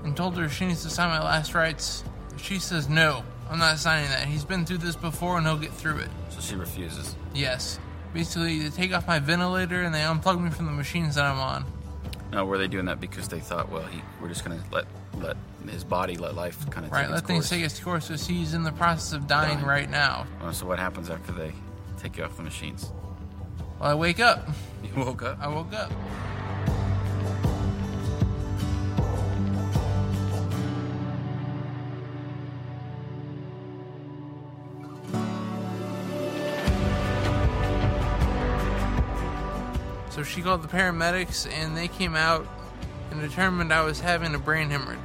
and 0.03 0.17
told 0.17 0.35
her 0.37 0.49
she 0.49 0.65
needs 0.65 0.83
to 0.83 0.89
sign 0.89 1.07
my 1.07 1.23
last 1.23 1.53
rites. 1.55 2.03
She 2.35 2.59
says, 2.59 2.89
No, 2.89 3.23
I'm 3.49 3.57
not 3.57 3.77
signing 3.77 4.09
that. 4.09 4.27
He's 4.27 4.43
been 4.43 4.65
through 4.65 4.79
this 4.79 4.97
before 4.97 5.37
and 5.37 5.47
he'll 5.47 5.57
get 5.57 5.71
through 5.71 5.99
it. 5.99 6.09
So 6.29 6.41
she 6.41 6.55
refuses. 6.55 7.15
Yes. 7.33 7.79
Basically, 8.13 8.59
they 8.59 8.69
take 8.69 8.93
off 8.93 9.07
my 9.07 9.19
ventilator 9.19 9.81
and 9.81 9.95
they 9.95 10.01
unplug 10.01 10.43
me 10.43 10.49
from 10.49 10.65
the 10.65 10.73
machines 10.73 11.15
that 11.15 11.23
I'm 11.23 11.39
on. 11.39 11.63
Now, 12.33 12.43
were 12.43 12.57
they 12.57 12.67
doing 12.67 12.85
that 12.87 12.99
because 12.99 13.29
they 13.29 13.39
thought, 13.39 13.71
well, 13.71 13.83
he, 13.83 14.01
we're 14.21 14.27
just 14.27 14.43
going 14.43 14.59
to 14.59 14.65
let 14.73 14.85
let 15.15 15.37
his 15.71 15.85
body, 15.85 16.17
let 16.17 16.35
life 16.35 16.69
kind 16.69 16.85
of 16.85 16.91
Right, 16.91 17.03
take 17.03 17.09
let 17.11 17.19
its 17.19 17.27
things 17.27 17.39
course? 17.45 17.49
take 17.49 17.63
its 17.63 17.79
course 17.79 18.11
as 18.11 18.27
he's 18.27 18.53
in 18.55 18.63
the 18.63 18.73
process 18.73 19.13
of 19.13 19.25
dying 19.25 19.55
Dying. 19.55 19.65
right 19.65 19.89
now. 19.89 20.27
Oh, 20.41 20.51
so 20.51 20.65
what 20.65 20.79
happens 20.79 21.09
after 21.09 21.31
they 21.31 21.53
take 21.97 22.17
you 22.17 22.25
off 22.25 22.35
the 22.35 22.43
machines? 22.43 22.91
Well, 23.79 23.89
I 23.91 23.95
wake 23.95 24.19
up. 24.19 24.49
You 24.83 25.03
woke 25.05 25.23
up. 25.23 25.37
I 25.41 25.47
woke 25.47 25.73
up. 25.73 25.91
She 40.27 40.41
called 40.41 40.61
the 40.61 40.67
paramedics 40.67 41.51
and 41.51 41.75
they 41.75 41.87
came 41.87 42.15
out 42.15 42.47
and 43.11 43.21
determined 43.21 43.73
I 43.73 43.83
was 43.83 43.99
having 43.99 44.35
a 44.35 44.39
brain 44.39 44.69
hemorrhage. 44.69 44.99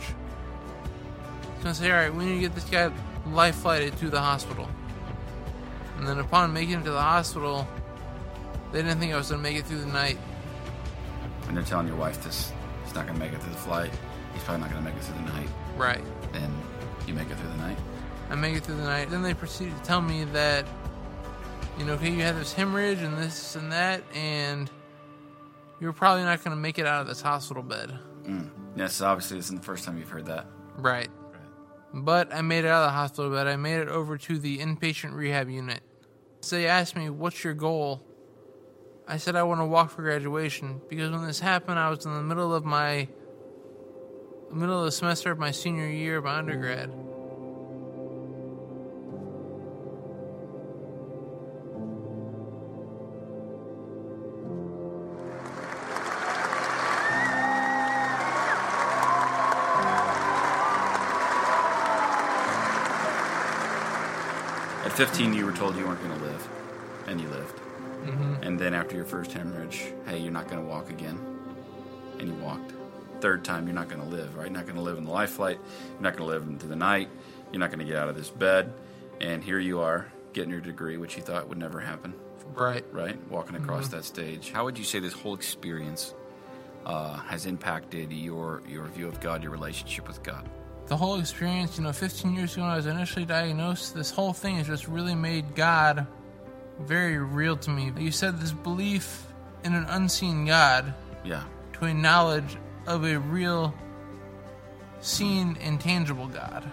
So 1.63 1.69
I 1.69 1.73
say, 1.73 1.91
all 1.91 1.97
right, 1.97 2.15
we 2.15 2.25
need 2.25 2.35
to 2.35 2.41
get 2.41 2.55
this 2.55 2.65
guy 2.65 2.93
life 3.27 3.57
flighted 3.57 3.97
to 3.99 4.11
the 4.11 4.21
hospital. 4.21 4.69
And 5.99 6.07
then 6.07 6.19
upon 6.19 6.53
making 6.53 6.81
it 6.81 6.85
to 6.85 6.91
the 6.91 7.01
hospital, 7.01 7.69
they 8.73 8.83
didn't 8.83 8.99
think 8.99 9.13
I 9.13 9.17
was 9.17 9.31
going 9.31 9.43
to 9.43 9.49
make 9.49 9.57
it 9.57 9.67
through 9.67 9.79
the 9.79 9.87
night. 9.87 10.19
And 11.47 11.57
they're 11.57 11.65
telling 11.65 11.87
your 11.87 11.97
wife 11.97 12.23
this, 12.25 12.53
he's 12.85 12.95
not 12.95 13.07
going 13.07 13.19
to 13.19 13.25
make 13.25 13.33
it 13.33 13.41
through 13.41 13.53
the 13.53 13.59
flight. 13.59 13.91
He's 14.35 14.43
probably 14.43 14.63
not 14.63 14.73
going 14.73 14.83
to 14.85 14.91
make 14.91 14.99
it 14.99 15.05
through 15.05 15.25
the 15.25 15.33
night. 15.33 15.49
Right. 15.77 16.03
And 16.35 16.53
you 17.07 17.15
make 17.15 17.31
it 17.31 17.37
through 17.37 17.51
the 17.51 17.57
night. 17.57 17.79
I 18.31 18.35
make 18.35 18.57
it 18.57 18.65
through 18.65 18.77
the 18.77 18.85
night. 18.85 19.11
Then 19.11 19.23
they 19.23 19.35
proceeded 19.35 19.77
to 19.77 19.83
tell 19.83 20.01
me 20.01 20.25
that, 20.25 20.67
you 21.79 21.85
know, 21.85 21.93
okay, 21.93 22.11
you 22.11 22.23
have 22.23 22.37
this 22.37 22.53
hemorrhage 22.53 23.01
and 23.01 23.17
this 23.19 23.57
and 23.57 23.71
that, 23.71 24.03
and 24.15 24.71
you're 25.83 25.93
probably 25.93 26.23
not 26.23 26.45
going 26.45 26.57
to 26.57 26.61
make 26.61 26.79
it 26.79 26.87
out 26.87 27.01
of 27.01 27.09
this 27.09 27.21
hospital 27.21 27.61
bed. 27.61 27.99
Mm. 28.23 28.51
Yes, 28.77 29.01
obviously, 29.01 29.37
this 29.37 29.47
isn't 29.47 29.63
the 29.63 29.67
first 29.67 29.85
time 29.85 29.99
you've 29.99 30.09
heard 30.09 30.27
that. 30.27 30.47
Right. 30.77 31.09
But 31.93 32.33
I 32.33 32.41
made 32.41 32.65
it 32.65 32.69
out 32.69 32.85
of 32.85 32.89
the 32.89 32.93
hospital 32.93 33.33
bed. 33.33 33.49
I 33.49 33.57
made 33.57 33.81
it 33.81 33.89
over 33.89 34.17
to 34.17 34.39
the 34.39 34.59
inpatient 34.59 35.13
rehab 35.13 35.51
unit. 35.51 35.81
So 36.41 36.55
they 36.55 36.69
asked 36.69 36.95
me, 36.95 37.11
What's 37.11 37.43
your 37.43 37.55
goal? 37.55 38.01
I 39.09 39.17
said, 39.17 39.35
I 39.35 39.43
want 39.43 39.61
to 39.61 39.67
walk 39.67 39.91
for 39.91 40.03
graduation 40.03 40.81
because 40.89 41.11
when 41.11 41.27
this 41.27 41.41
happened, 41.41 41.81
I 41.81 41.91
was 41.91 42.07
in 42.07 42.15
the 42.15 42.23
middle 42.23 42.55
of 42.55 42.65
my 42.65 43.09
middle 44.53 44.79
of 44.79 44.85
the 44.85 44.93
semester 44.93 45.33
of 45.33 45.39
my 45.39 45.51
senior 45.51 45.89
year 45.89 46.19
of 46.19 46.25
my 46.25 46.37
undergrad. 46.39 46.93
15, 65.03 65.35
you 65.35 65.45
were 65.45 65.53
told 65.53 65.77
you 65.77 65.85
weren't 65.85 66.01
going 66.01 66.17
to 66.17 66.25
live, 66.25 66.49
and 67.09 67.21
you 67.21 67.29
lived. 67.29 67.61
And 68.43 68.57
then 68.57 68.73
after 68.73 68.95
your 68.95 69.05
first 69.05 69.33
hemorrhage, 69.33 69.93
hey, 70.07 70.19
you're 70.19 70.31
not 70.31 70.47
going 70.49 70.63
to 70.63 70.69
walk 70.69 70.91
again, 70.91 71.19
and 72.21 72.29
you 72.29 72.35
walked. 72.35 72.73
Third 73.21 73.45
time, 73.45 73.67
you're 73.67 73.75
not 73.75 73.89
going 73.89 74.01
to 74.01 74.07
live, 74.07 74.37
right? 74.37 74.45
You're 74.45 74.53
not 74.55 74.63
going 74.65 74.77
to 74.77 74.83
live 74.83 74.99
in 74.99 75.05
the 75.05 75.11
life 75.11 75.31
flight. 75.31 75.59
You're 75.95 76.03
not 76.03 76.17
going 76.17 76.29
to 76.31 76.33
live 76.33 76.49
into 76.49 76.69
the 76.69 76.77
night. 76.77 77.09
You're 77.51 77.59
not 77.59 77.71
going 77.71 77.81
to 77.81 77.85
get 77.85 77.97
out 77.97 78.11
of 78.11 78.15
this 78.15 78.31
bed. 78.31 78.73
And 79.21 79.43
here 79.43 79.59
you 79.59 79.81
are, 79.81 80.07
getting 80.35 80.51
your 80.53 80.61
degree, 80.61 80.99
which 80.99 81.17
you 81.17 81.23
thought 81.25 81.49
would 81.49 81.59
never 81.59 81.81
happen, 81.81 82.15
Right. 82.55 82.85
right? 82.93 83.19
Walking 83.29 83.57
across 83.57 83.89
that 83.89 84.05
stage. 84.05 84.53
How 84.53 84.63
would 84.67 84.79
you 84.79 84.85
say 84.85 85.01
this 85.01 85.15
whole 85.15 85.35
experience 85.35 86.15
uh, 86.87 87.17
has 87.17 87.47
impacted 87.47 88.13
your 88.13 88.63
your 88.69 88.87
view 88.87 89.09
of 89.09 89.19
God, 89.19 89.43
your 89.43 89.51
relationship 89.51 90.07
with 90.07 90.23
God? 90.23 90.49
The 90.87 90.97
whole 90.97 91.19
experience, 91.19 91.79
you 91.79 91.85
know, 91.85 91.93
15 91.93 92.35
years 92.35 92.55
ago 92.55 92.63
when 92.63 92.71
I 92.73 92.77
was 92.77 92.87
initially 92.87 93.25
diagnosed, 93.25 93.95
this 93.95 94.11
whole 94.11 94.33
thing 94.33 94.57
has 94.57 94.67
just 94.67 94.89
really 94.89 95.15
made 95.15 95.55
God 95.55 96.07
very 96.81 97.19
real 97.19 97.57
to 97.59 97.71
me. 97.71 97.93
You 97.99 98.11
said 98.11 98.41
this 98.41 98.53
belief 98.53 99.27
in 99.65 99.75
an 99.75 99.85
unseen 99.89 100.45
God 100.47 100.93
Yeah. 101.25 101.45
to 101.75 101.85
a 101.87 101.95
knowledge 101.95 102.57
of 102.87 103.05
a 103.05 103.19
real, 103.19 103.73
seen 105.01 105.57
and 105.61 105.81
tangible 105.81 106.27
God. 106.29 106.69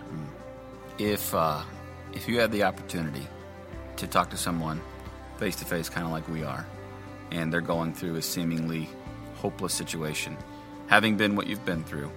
If 0.98 1.34
uh, 1.34 1.62
if 2.14 2.28
you 2.28 2.40
had 2.40 2.52
the 2.52 2.64
opportunity 2.64 3.26
to 3.98 4.08
talk 4.08 4.30
to 4.32 4.38
someone 4.38 4.82
face 5.38 5.56
to 5.58 5.66
face, 5.66 5.88
kind 5.88 6.06
of 6.06 6.12
like 6.12 6.28
we 6.28 6.44
are, 6.44 6.66
and 7.32 7.54
they're 7.54 7.62
going 7.62 7.94
through 7.94 8.16
a 8.16 8.22
seemingly 8.22 8.90
hopeless 9.36 9.74
situation, 9.74 10.36
having 10.88 11.16
been 11.16 11.36
what 11.36 11.48
you've 11.48 11.64
been 11.66 11.84
through, 11.84 12.12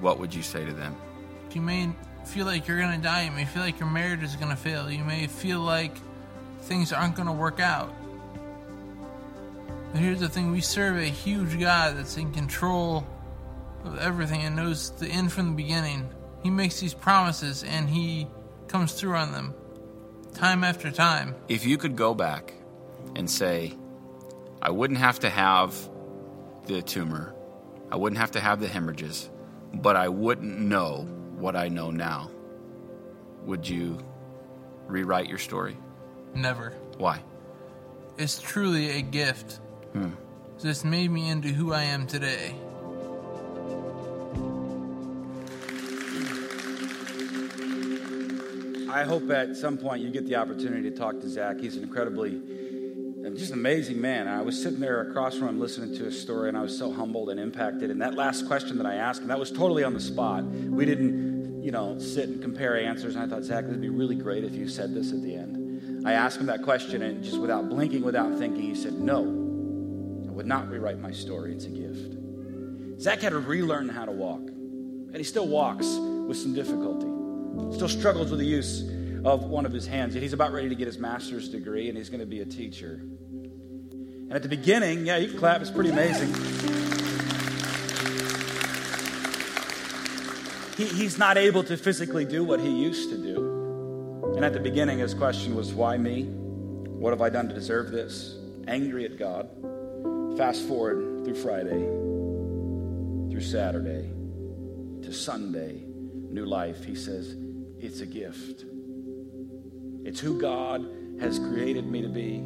what 0.00 0.18
would 0.18 0.34
you 0.34 0.42
say 0.42 0.64
to 0.64 0.72
them? 0.72 0.94
You 1.54 1.60
may 1.60 1.90
feel 2.24 2.46
like 2.46 2.68
you're 2.68 2.78
going 2.78 2.96
to 2.96 3.02
die. 3.02 3.24
You 3.24 3.30
may 3.30 3.44
feel 3.44 3.62
like 3.62 3.80
your 3.80 3.88
marriage 3.88 4.22
is 4.22 4.36
going 4.36 4.50
to 4.50 4.56
fail. 4.56 4.90
You 4.90 5.04
may 5.04 5.26
feel 5.26 5.60
like 5.60 5.96
things 6.62 6.92
aren't 6.92 7.14
going 7.14 7.26
to 7.26 7.32
work 7.32 7.60
out. 7.60 7.94
But 9.92 10.02
here's 10.02 10.20
the 10.20 10.28
thing 10.28 10.50
we 10.50 10.60
serve 10.60 10.98
a 10.98 11.04
huge 11.04 11.58
God 11.58 11.96
that's 11.96 12.16
in 12.16 12.32
control 12.32 13.06
of 13.84 13.98
everything 13.98 14.42
and 14.42 14.56
knows 14.56 14.90
the 14.90 15.08
end 15.08 15.32
from 15.32 15.50
the 15.50 15.56
beginning. 15.56 16.08
He 16.42 16.50
makes 16.50 16.78
these 16.80 16.94
promises 16.94 17.64
and 17.64 17.88
he 17.88 18.26
comes 18.68 18.92
through 18.92 19.16
on 19.16 19.32
them 19.32 19.54
time 20.34 20.62
after 20.62 20.90
time. 20.90 21.34
If 21.48 21.66
you 21.66 21.78
could 21.78 21.96
go 21.96 22.14
back 22.14 22.52
and 23.16 23.30
say, 23.30 23.74
I 24.60 24.70
wouldn't 24.70 24.98
have 24.98 25.20
to 25.20 25.30
have 25.30 25.74
the 26.66 26.82
tumor, 26.82 27.34
I 27.90 27.96
wouldn't 27.96 28.20
have 28.20 28.32
to 28.32 28.40
have 28.40 28.60
the 28.60 28.68
hemorrhages, 28.68 29.30
but 29.72 29.96
I 29.96 30.08
wouldn't 30.08 30.58
know 30.58 31.08
what 31.38 31.56
I 31.56 31.68
know 31.68 31.90
now, 31.90 32.30
would 33.44 33.68
you 33.68 33.98
rewrite 34.86 35.28
your 35.28 35.38
story? 35.38 35.76
Never. 36.34 36.74
Why? 36.98 37.22
It's 38.16 38.40
truly 38.40 38.98
a 38.98 39.02
gift. 39.02 39.60
Hmm. 39.92 40.10
This 40.60 40.84
made 40.84 41.10
me 41.10 41.28
into 41.28 41.48
who 41.48 41.72
I 41.72 41.84
am 41.84 42.06
today. 42.06 42.54
I 48.90 49.04
hope 49.04 49.30
at 49.30 49.54
some 49.54 49.78
point 49.78 50.02
you 50.02 50.10
get 50.10 50.26
the 50.26 50.34
opportunity 50.34 50.90
to 50.90 50.96
talk 50.96 51.20
to 51.20 51.28
Zach. 51.28 51.60
He's 51.60 51.76
an 51.76 51.84
incredibly, 51.84 52.40
just 53.36 53.52
an 53.52 53.58
amazing 53.58 54.00
man. 54.00 54.26
I 54.26 54.42
was 54.42 54.60
sitting 54.60 54.80
there 54.80 55.02
across 55.02 55.36
from 55.36 55.48
him 55.48 55.60
listening 55.60 55.96
to 55.98 56.04
his 56.04 56.20
story, 56.20 56.48
and 56.48 56.58
I 56.58 56.62
was 56.62 56.76
so 56.76 56.90
humbled 56.90 57.28
and 57.30 57.38
impacted. 57.38 57.90
And 57.90 58.02
that 58.02 58.14
last 58.14 58.48
question 58.48 58.78
that 58.78 58.86
I 58.86 58.94
asked 58.94 59.20
him, 59.22 59.28
that 59.28 59.38
was 59.38 59.52
totally 59.52 59.84
on 59.84 59.94
the 59.94 60.00
spot. 60.00 60.42
We 60.42 60.84
didn't, 60.84 61.27
you 61.68 61.72
know, 61.72 61.98
sit 61.98 62.30
and 62.30 62.40
compare 62.40 62.80
answers. 62.80 63.14
And 63.14 63.22
I 63.22 63.28
thought, 63.28 63.44
Zach, 63.44 63.64
it'd 63.64 63.78
be 63.78 63.90
really 63.90 64.14
great 64.14 64.42
if 64.42 64.54
you 64.54 64.70
said 64.70 64.94
this 64.94 65.12
at 65.12 65.20
the 65.20 65.34
end. 65.34 66.06
I 66.06 66.14
asked 66.14 66.40
him 66.40 66.46
that 66.46 66.62
question, 66.62 67.02
and 67.02 67.22
just 67.22 67.38
without 67.38 67.68
blinking, 67.68 68.02
without 68.02 68.38
thinking, 68.38 68.62
he 68.62 68.74
said, 68.74 68.94
No, 68.94 69.20
I 69.20 70.32
would 70.32 70.46
not 70.46 70.70
rewrite 70.70 70.98
my 70.98 71.10
story. 71.10 71.52
It's 71.52 71.66
a 71.66 71.68
gift. 71.68 72.16
Zach 73.02 73.20
had 73.20 73.32
to 73.32 73.38
relearn 73.38 73.90
how 73.90 74.06
to 74.06 74.12
walk, 74.12 74.40
and 74.40 75.14
he 75.14 75.24
still 75.24 75.46
walks 75.46 75.86
with 75.86 76.38
some 76.38 76.54
difficulty 76.54 77.18
still 77.74 77.88
struggles 77.88 78.30
with 78.30 78.38
the 78.38 78.46
use 78.46 78.82
of 79.24 79.44
one 79.44 79.66
of 79.66 79.72
his 79.72 79.86
hands. 79.86 80.14
Yet 80.14 80.22
he's 80.22 80.32
about 80.32 80.52
ready 80.52 80.68
to 80.68 80.74
get 80.74 80.86
his 80.86 80.96
master's 80.96 81.48
degree 81.50 81.88
and 81.88 81.98
he's 81.98 82.08
going 82.08 82.20
to 82.20 82.26
be 82.26 82.40
a 82.40 82.46
teacher. 82.46 83.00
And 83.02 84.32
at 84.32 84.42
the 84.42 84.48
beginning, 84.48 85.04
yeah, 85.04 85.18
you 85.18 85.38
clap, 85.38 85.60
it's 85.60 85.70
pretty 85.70 85.90
amazing. 85.90 86.87
He, 90.78 90.84
he's 90.84 91.18
not 91.18 91.36
able 91.36 91.64
to 91.64 91.76
physically 91.76 92.24
do 92.24 92.44
what 92.44 92.60
he 92.60 92.70
used 92.70 93.10
to 93.10 93.18
do. 93.18 94.32
And 94.36 94.44
at 94.44 94.52
the 94.52 94.60
beginning, 94.60 95.00
his 95.00 95.12
question 95.12 95.56
was, 95.56 95.74
Why 95.74 95.98
me? 95.98 96.22
What 96.22 97.10
have 97.10 97.20
I 97.20 97.30
done 97.30 97.48
to 97.48 97.54
deserve 97.54 97.90
this? 97.90 98.38
Angry 98.68 99.04
at 99.04 99.18
God. 99.18 99.50
Fast 100.38 100.68
forward 100.68 101.24
through 101.24 101.34
Friday, 101.34 101.84
through 103.28 103.40
Saturday, 103.40 104.08
to 105.02 105.12
Sunday, 105.12 105.82
new 106.30 106.46
life. 106.46 106.84
He 106.84 106.94
says, 106.94 107.34
It's 107.80 108.00
a 108.00 108.06
gift. 108.06 108.64
It's 110.04 110.20
who 110.20 110.40
God 110.40 110.88
has 111.20 111.40
created 111.40 111.88
me 111.88 112.02
to 112.02 112.08
be. 112.08 112.44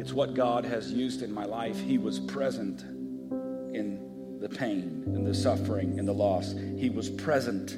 It's 0.00 0.12
what 0.12 0.34
God 0.34 0.64
has 0.64 0.92
used 0.92 1.22
in 1.22 1.32
my 1.32 1.44
life. 1.44 1.78
He 1.78 1.96
was 1.96 2.18
present 2.18 2.82
in 3.72 4.08
the 4.40 4.48
pain 4.48 5.02
and 5.06 5.26
the 5.26 5.34
suffering 5.34 5.98
and 5.98 6.06
the 6.06 6.12
loss. 6.12 6.54
He 6.76 6.90
was 6.90 7.10
present 7.10 7.72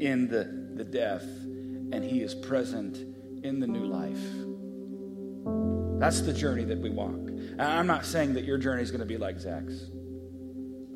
in 0.00 0.28
the, 0.28 0.74
the 0.74 0.84
death, 0.84 1.24
and 1.24 2.04
He 2.04 2.22
is 2.22 2.34
present 2.34 2.98
in 3.44 3.60
the 3.60 3.66
new 3.66 3.84
life. 3.84 4.20
That's 6.00 6.20
the 6.20 6.32
journey 6.32 6.64
that 6.64 6.78
we 6.78 6.90
walk. 6.90 7.14
And 7.14 7.62
I'm 7.62 7.86
not 7.86 8.04
saying 8.04 8.34
that 8.34 8.44
your 8.44 8.58
journey 8.58 8.82
is 8.82 8.90
going 8.90 9.00
to 9.00 9.06
be 9.06 9.16
like 9.16 9.40
Zach's. 9.40 9.90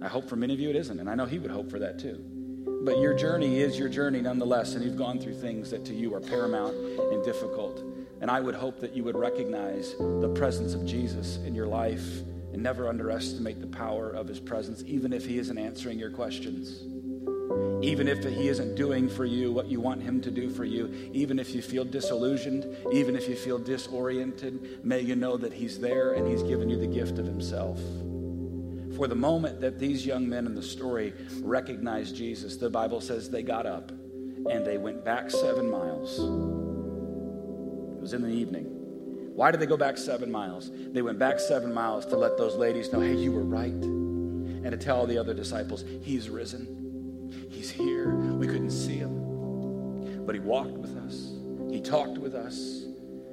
I 0.03 0.09
hope 0.09 0.29
for 0.29 0.37
many 0.37 0.53
of 0.53 0.61
you 0.61 0.71
it 0.71 0.77
isn't, 0.77 0.99
and 0.99 1.09
I 1.09 1.15
know 1.15 1.27
he 1.27 1.39
would 1.39 1.51
hope 1.51 1.71
for 1.71 1.79
that 1.79 1.99
too. 1.99 2.25
But 2.83 2.99
your 2.99 3.15
journey 3.15 3.61
is 3.61 3.79
your 3.79 3.89
journey 3.89 4.21
nonetheless, 4.21 4.75
and 4.75 4.85
you've 4.85 4.97
gone 4.97 5.19
through 5.19 5.35
things 5.35 5.71
that 5.71 5.85
to 5.87 5.95
you 5.95 6.15
are 6.15 6.21
paramount 6.21 6.75
and 6.75 7.25
difficult. 7.25 7.83
And 8.21 8.31
I 8.31 8.41
would 8.41 8.55
hope 8.55 8.81
that 8.81 8.95
you 8.95 9.05
would 9.05 9.17
recognize 9.17 9.95
the 9.99 10.33
presence 10.35 10.75
of 10.75 10.85
Jesus 10.85 11.37
in 11.39 11.55
your 11.55 11.67
life 11.67 12.21
and 12.61 12.65
never 12.65 12.91
underestimate 12.91 13.59
the 13.59 13.67
power 13.67 14.11
of 14.11 14.29
his 14.29 14.39
presence, 14.39 14.85
even 14.87 15.15
if 15.15 15.25
he 15.25 15.39
isn't 15.39 15.57
answering 15.57 15.99
your 15.99 16.11
questions. 16.11 16.83
Even 17.83 18.07
if 18.07 18.23
he 18.23 18.49
isn't 18.49 18.75
doing 18.75 19.09
for 19.09 19.25
you 19.25 19.51
what 19.51 19.69
you 19.69 19.81
want 19.81 20.03
him 20.03 20.21
to 20.21 20.31
do 20.31 20.51
for 20.51 20.67
you, 20.67 21.11
even 21.15 21.39
if 21.39 21.55
you 21.55 21.63
feel 21.63 21.87
disillusioned, 21.87 22.67
even 22.93 23.17
if 23.17 23.31
you 23.31 23.35
feel 23.35 23.59
disoriented, 23.59 24.85
may 24.85 25.01
you 25.01 25.17
know 25.17 25.39
that 25.39 25.55
he's 25.55 25.81
there 25.81 26.13
and 26.13 26.29
he's 26.29 26.43
given 26.43 26.69
you 26.69 26.77
the 26.79 26.87
gift 26.87 27.19
of 27.19 27.25
himself. 27.25 27.79
For 28.95 29.09
the 29.09 29.15
moment 29.15 29.63
that 29.63 29.79
these 29.79 30.05
young 30.05 30.29
men 30.29 30.45
in 30.45 30.55
the 30.55 30.63
story 30.63 31.15
recognized 31.41 32.15
Jesus, 32.15 32.59
the 32.59 32.69
Bible 32.69 33.01
says 33.01 33.31
they 33.31 33.43
got 33.43 33.65
up 33.65 33.91
and 33.91 34.67
they 34.67 34.77
went 34.77 35.03
back 35.03 35.31
seven 35.31 35.71
miles. 35.71 36.19
It 36.19 38.03
was 38.03 38.13
in 38.13 38.21
the 38.21 38.29
evening. 38.29 38.80
Why 39.41 39.51
did 39.51 39.59
they 39.59 39.65
go 39.65 39.79
back 39.79 39.97
seven 39.97 40.31
miles? 40.31 40.71
They 40.93 41.01
went 41.01 41.19
back 41.19 41.41
seven 41.41 41.73
miles 41.73 42.05
to 42.05 42.17
let 42.19 42.37
those 42.37 42.57
ladies 42.57 42.93
know, 42.93 43.01
hey, 43.01 43.15
you 43.15 43.33
were 43.33 43.43
right. 43.43 43.73
And 43.73 44.71
to 44.71 44.77
tell 44.77 45.07
the 45.07 45.17
other 45.17 45.33
disciples, 45.33 45.83
he's 46.03 46.29
risen. 46.29 47.49
He's 47.49 47.71
here. 47.71 48.15
We 48.15 48.47
couldn't 48.47 48.71
see 48.71 48.97
him. 48.97 50.27
But 50.27 50.35
he 50.35 50.43
walked 50.43 50.77
with 50.77 50.95
us, 50.99 51.33
he 51.71 51.81
talked 51.81 52.19
with 52.19 52.35
us, 52.35 52.85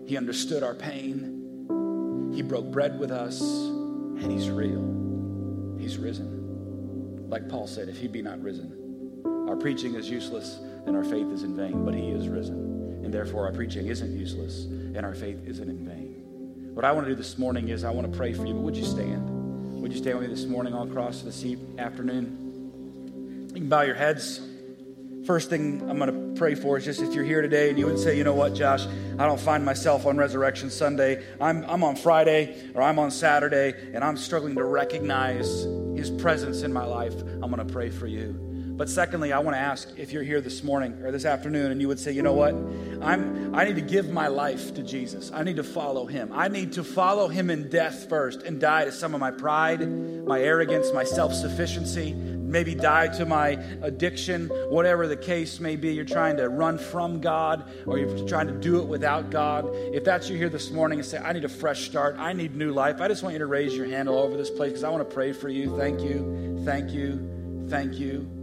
he 0.06 0.16
understood 0.16 0.64
our 0.64 0.76
pain, 0.76 2.32
he 2.34 2.42
broke 2.42 2.72
bread 2.72 2.98
with 2.98 3.12
us, 3.12 3.42
and 3.42 4.32
he's 4.32 4.50
real. 4.50 5.76
He's 5.78 5.98
risen. 5.98 7.28
Like 7.30 7.50
Paul 7.50 7.68
said, 7.68 7.90
if 7.90 7.98
he 7.98 8.08
be 8.08 8.22
not 8.22 8.42
risen, 8.42 9.26
our 9.50 9.58
preaching 9.58 9.96
is 9.96 10.10
useless 10.10 10.58
and 10.86 10.96
our 10.96 11.04
faith 11.04 11.28
is 11.34 11.44
in 11.44 11.54
vain, 11.54 11.84
but 11.84 11.94
he 11.94 12.12
is 12.12 12.30
risen. 12.30 12.67
And 13.08 13.14
therefore, 13.14 13.46
our 13.46 13.54
preaching 13.54 13.88
isn't 13.88 14.20
useless 14.20 14.66
and 14.66 15.06
our 15.06 15.16
faith 15.16 15.40
isn't 15.46 15.70
in 15.70 15.88
vain. 15.88 16.72
What 16.74 16.84
I 16.84 16.92
want 16.92 17.08
to 17.08 17.12
do 17.14 17.16
this 17.16 17.38
morning 17.38 17.70
is 17.70 17.86
I 17.86 17.90
want 17.90 18.12
to 18.12 18.18
pray 18.18 18.34
for 18.34 18.46
you, 18.46 18.54
but 18.54 18.64
would 18.64 18.76
you 18.76 18.84
stand? 18.84 19.82
Would 19.82 19.94
you 19.94 19.98
stand 19.98 20.20
with 20.20 20.28
me 20.28 20.36
this 20.36 20.44
morning 20.44 20.74
all 20.74 20.86
across 20.86 21.22
this 21.22 21.46
afternoon? 21.78 23.48
You 23.48 23.62
can 23.62 23.70
bow 23.70 23.84
your 23.84 23.96
heads. 23.96 24.42
First 25.26 25.50
thing 25.50 25.90
I'm 25.90 25.98
going 26.00 26.34
to 26.36 26.38
pray 26.38 26.54
for 26.54 26.78
is 26.78 26.84
just 26.84 27.02
if 27.02 27.14
you're 27.14 27.24
here 27.24 27.42
today 27.42 27.70
and 27.70 27.80
you 27.80 27.86
would 27.86 27.98
say, 27.98 28.18
you 28.18 28.26
know 28.26 28.36
what, 28.36 28.54
Josh, 28.54 28.86
I 29.18 29.26
don't 29.26 29.40
find 29.40 29.64
myself 29.64 30.06
on 30.06 30.18
Resurrection 30.18 30.70
Sunday. 30.70 31.24
I'm, 31.40 31.64
I'm 31.64 31.86
on 31.86 31.96
Friday 31.96 32.72
or 32.76 32.82
I'm 32.82 33.00
on 33.00 33.10
Saturday 33.10 33.74
and 33.94 34.04
I'm 34.04 34.18
struggling 34.18 34.56
to 34.56 34.66
recognize 34.66 35.64
His 35.96 36.10
presence 36.10 36.64
in 36.64 36.74
my 36.74 36.84
life. 36.84 37.14
I'm 37.42 37.50
going 37.50 37.66
to 37.66 37.74
pray 37.74 37.90
for 37.90 38.06
you. 38.06 38.47
But 38.78 38.90
secondly, 38.90 39.34
I 39.34 39.40
want 39.40 39.56
to 39.56 39.60
ask 39.60 39.90
if 39.98 40.14
you're 40.14 40.24
here 40.24 40.40
this 40.40 40.64
morning 40.64 41.02
or 41.04 41.12
this 41.12 41.26
afternoon 41.26 41.72
and 41.72 41.82
you 41.82 41.88
would 41.88 42.00
say, 42.00 42.12
you 42.12 42.22
know 42.22 42.34
what? 42.34 42.54
I'm, 43.02 43.56
I 43.56 43.64
need 43.64 43.76
to 43.76 43.82
give 43.82 44.12
my 44.12 44.28
life 44.28 44.76
to 44.76 44.84
Jesus. 44.84 45.32
I 45.34 45.42
need 45.42 45.56
to 45.56 45.64
follow 45.64 46.06
him. 46.06 46.30
I 46.32 46.48
need 46.48 46.74
to 46.74 46.84
follow 46.84 47.28
him 47.28 47.50
in 47.50 47.70
death 47.70 48.08
first 48.08 48.44
and 48.44 48.62
die 48.62 48.86
to 48.86 48.92
some 48.92 49.16
of 49.16 49.20
my 49.20 49.32
pride, 49.32 49.90
my 50.28 50.40
arrogance, 50.40 50.94
my 50.94 51.04
self 51.04 51.34
sufficiency, 51.34 52.14
maybe 52.14 52.76
die 52.76 53.08
to 53.18 53.26
my 53.26 53.50
addiction, 53.82 54.48
whatever 54.70 55.08
the 55.08 55.18
case 55.18 55.60
may 55.60 55.76
be. 55.76 55.94
You're 55.94 56.06
trying 56.06 56.38
to 56.38 56.48
run 56.48 56.78
from 56.78 57.20
God 57.20 57.68
or 57.88 57.98
you're 57.98 58.28
trying 58.28 58.48
to 58.48 58.54
do 58.54 58.80
it 58.80 58.86
without 58.86 59.32
God. 59.32 59.72
If 59.92 60.04
that's 60.04 60.30
you 60.30 60.38
here 60.38 60.50
this 60.50 60.70
morning 60.70 61.00
and 61.00 61.08
say, 61.08 61.18
I 61.18 61.34
need 61.34 61.46
a 61.46 61.50
fresh 61.50 61.86
start, 61.86 62.18
I 62.20 62.34
need 62.34 62.56
new 62.56 62.72
life, 62.72 63.02
I 63.02 63.08
just 63.08 63.24
want 63.24 63.34
you 63.34 63.40
to 63.40 63.48
raise 63.48 63.76
your 63.76 63.88
hand 63.88 64.08
all 64.08 64.20
over 64.20 64.38
this 64.38 64.52
place 64.52 64.70
because 64.70 64.84
I 64.84 64.90
want 64.92 65.08
to 65.08 65.16
pray 65.16 65.34
for 65.34 65.50
you. 65.50 65.76
Thank 65.80 66.02
you, 66.02 66.62
thank 66.64 66.92
you, 66.92 67.66
thank 67.70 67.96
you. 67.96 68.37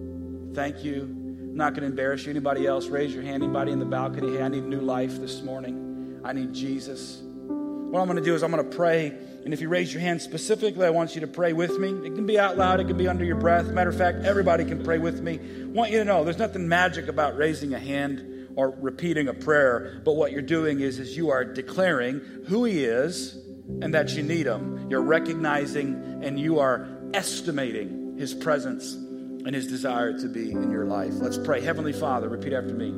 Thank 0.54 0.84
you. 0.84 1.02
I'm 1.02 1.56
not 1.56 1.74
going 1.74 1.82
to 1.82 1.88
embarrass 1.88 2.24
you. 2.24 2.30
Anybody 2.30 2.64
else? 2.64 2.86
Raise 2.86 3.12
your 3.12 3.24
hand. 3.24 3.42
Anybody 3.42 3.72
in 3.72 3.80
the 3.80 3.84
balcony? 3.84 4.36
Hey, 4.36 4.42
I 4.42 4.48
need 4.48 4.62
new 4.62 4.80
life 4.80 5.18
this 5.18 5.42
morning. 5.42 6.20
I 6.24 6.32
need 6.32 6.52
Jesus. 6.52 7.20
What 7.24 8.00
I'm 8.00 8.06
going 8.06 8.16
to 8.16 8.22
do 8.22 8.36
is 8.36 8.44
I'm 8.44 8.52
going 8.52 8.68
to 8.68 8.76
pray. 8.76 9.08
And 9.44 9.52
if 9.52 9.60
you 9.60 9.68
raise 9.68 9.92
your 9.92 10.00
hand 10.00 10.22
specifically, 10.22 10.86
I 10.86 10.90
want 10.90 11.16
you 11.16 11.20
to 11.22 11.26
pray 11.26 11.52
with 11.52 11.76
me. 11.78 11.90
It 12.06 12.14
can 12.14 12.24
be 12.24 12.38
out 12.38 12.56
loud, 12.56 12.78
it 12.78 12.86
can 12.86 12.96
be 12.96 13.08
under 13.08 13.24
your 13.24 13.36
breath. 13.36 13.66
Matter 13.66 13.90
of 13.90 13.98
fact, 13.98 14.24
everybody 14.24 14.64
can 14.64 14.82
pray 14.82 14.98
with 14.98 15.20
me. 15.20 15.38
I 15.38 15.66
want 15.66 15.90
you 15.90 15.98
to 15.98 16.04
know 16.04 16.22
there's 16.22 16.38
nothing 16.38 16.68
magic 16.68 17.08
about 17.08 17.36
raising 17.36 17.74
a 17.74 17.78
hand 17.78 18.48
or 18.56 18.70
repeating 18.80 19.26
a 19.26 19.34
prayer, 19.34 20.00
but 20.04 20.12
what 20.12 20.30
you're 20.30 20.40
doing 20.40 20.80
is, 20.80 21.00
is 21.00 21.16
you 21.16 21.30
are 21.30 21.44
declaring 21.44 22.20
who 22.46 22.64
He 22.64 22.84
is 22.84 23.34
and 23.82 23.92
that 23.92 24.10
you 24.14 24.22
need 24.22 24.46
Him. 24.46 24.88
You're 24.88 25.02
recognizing 25.02 26.20
and 26.22 26.38
you 26.38 26.60
are 26.60 26.88
estimating 27.12 28.16
His 28.18 28.32
presence 28.32 28.96
and 29.44 29.54
His 29.54 29.66
desire 29.66 30.18
to 30.18 30.28
be 30.28 30.50
in 30.50 30.70
your 30.70 30.84
life. 30.86 31.12
Let's 31.14 31.38
pray. 31.38 31.60
Heavenly 31.60 31.92
Father, 31.92 32.28
repeat 32.28 32.52
after 32.52 32.72
me. 32.74 32.90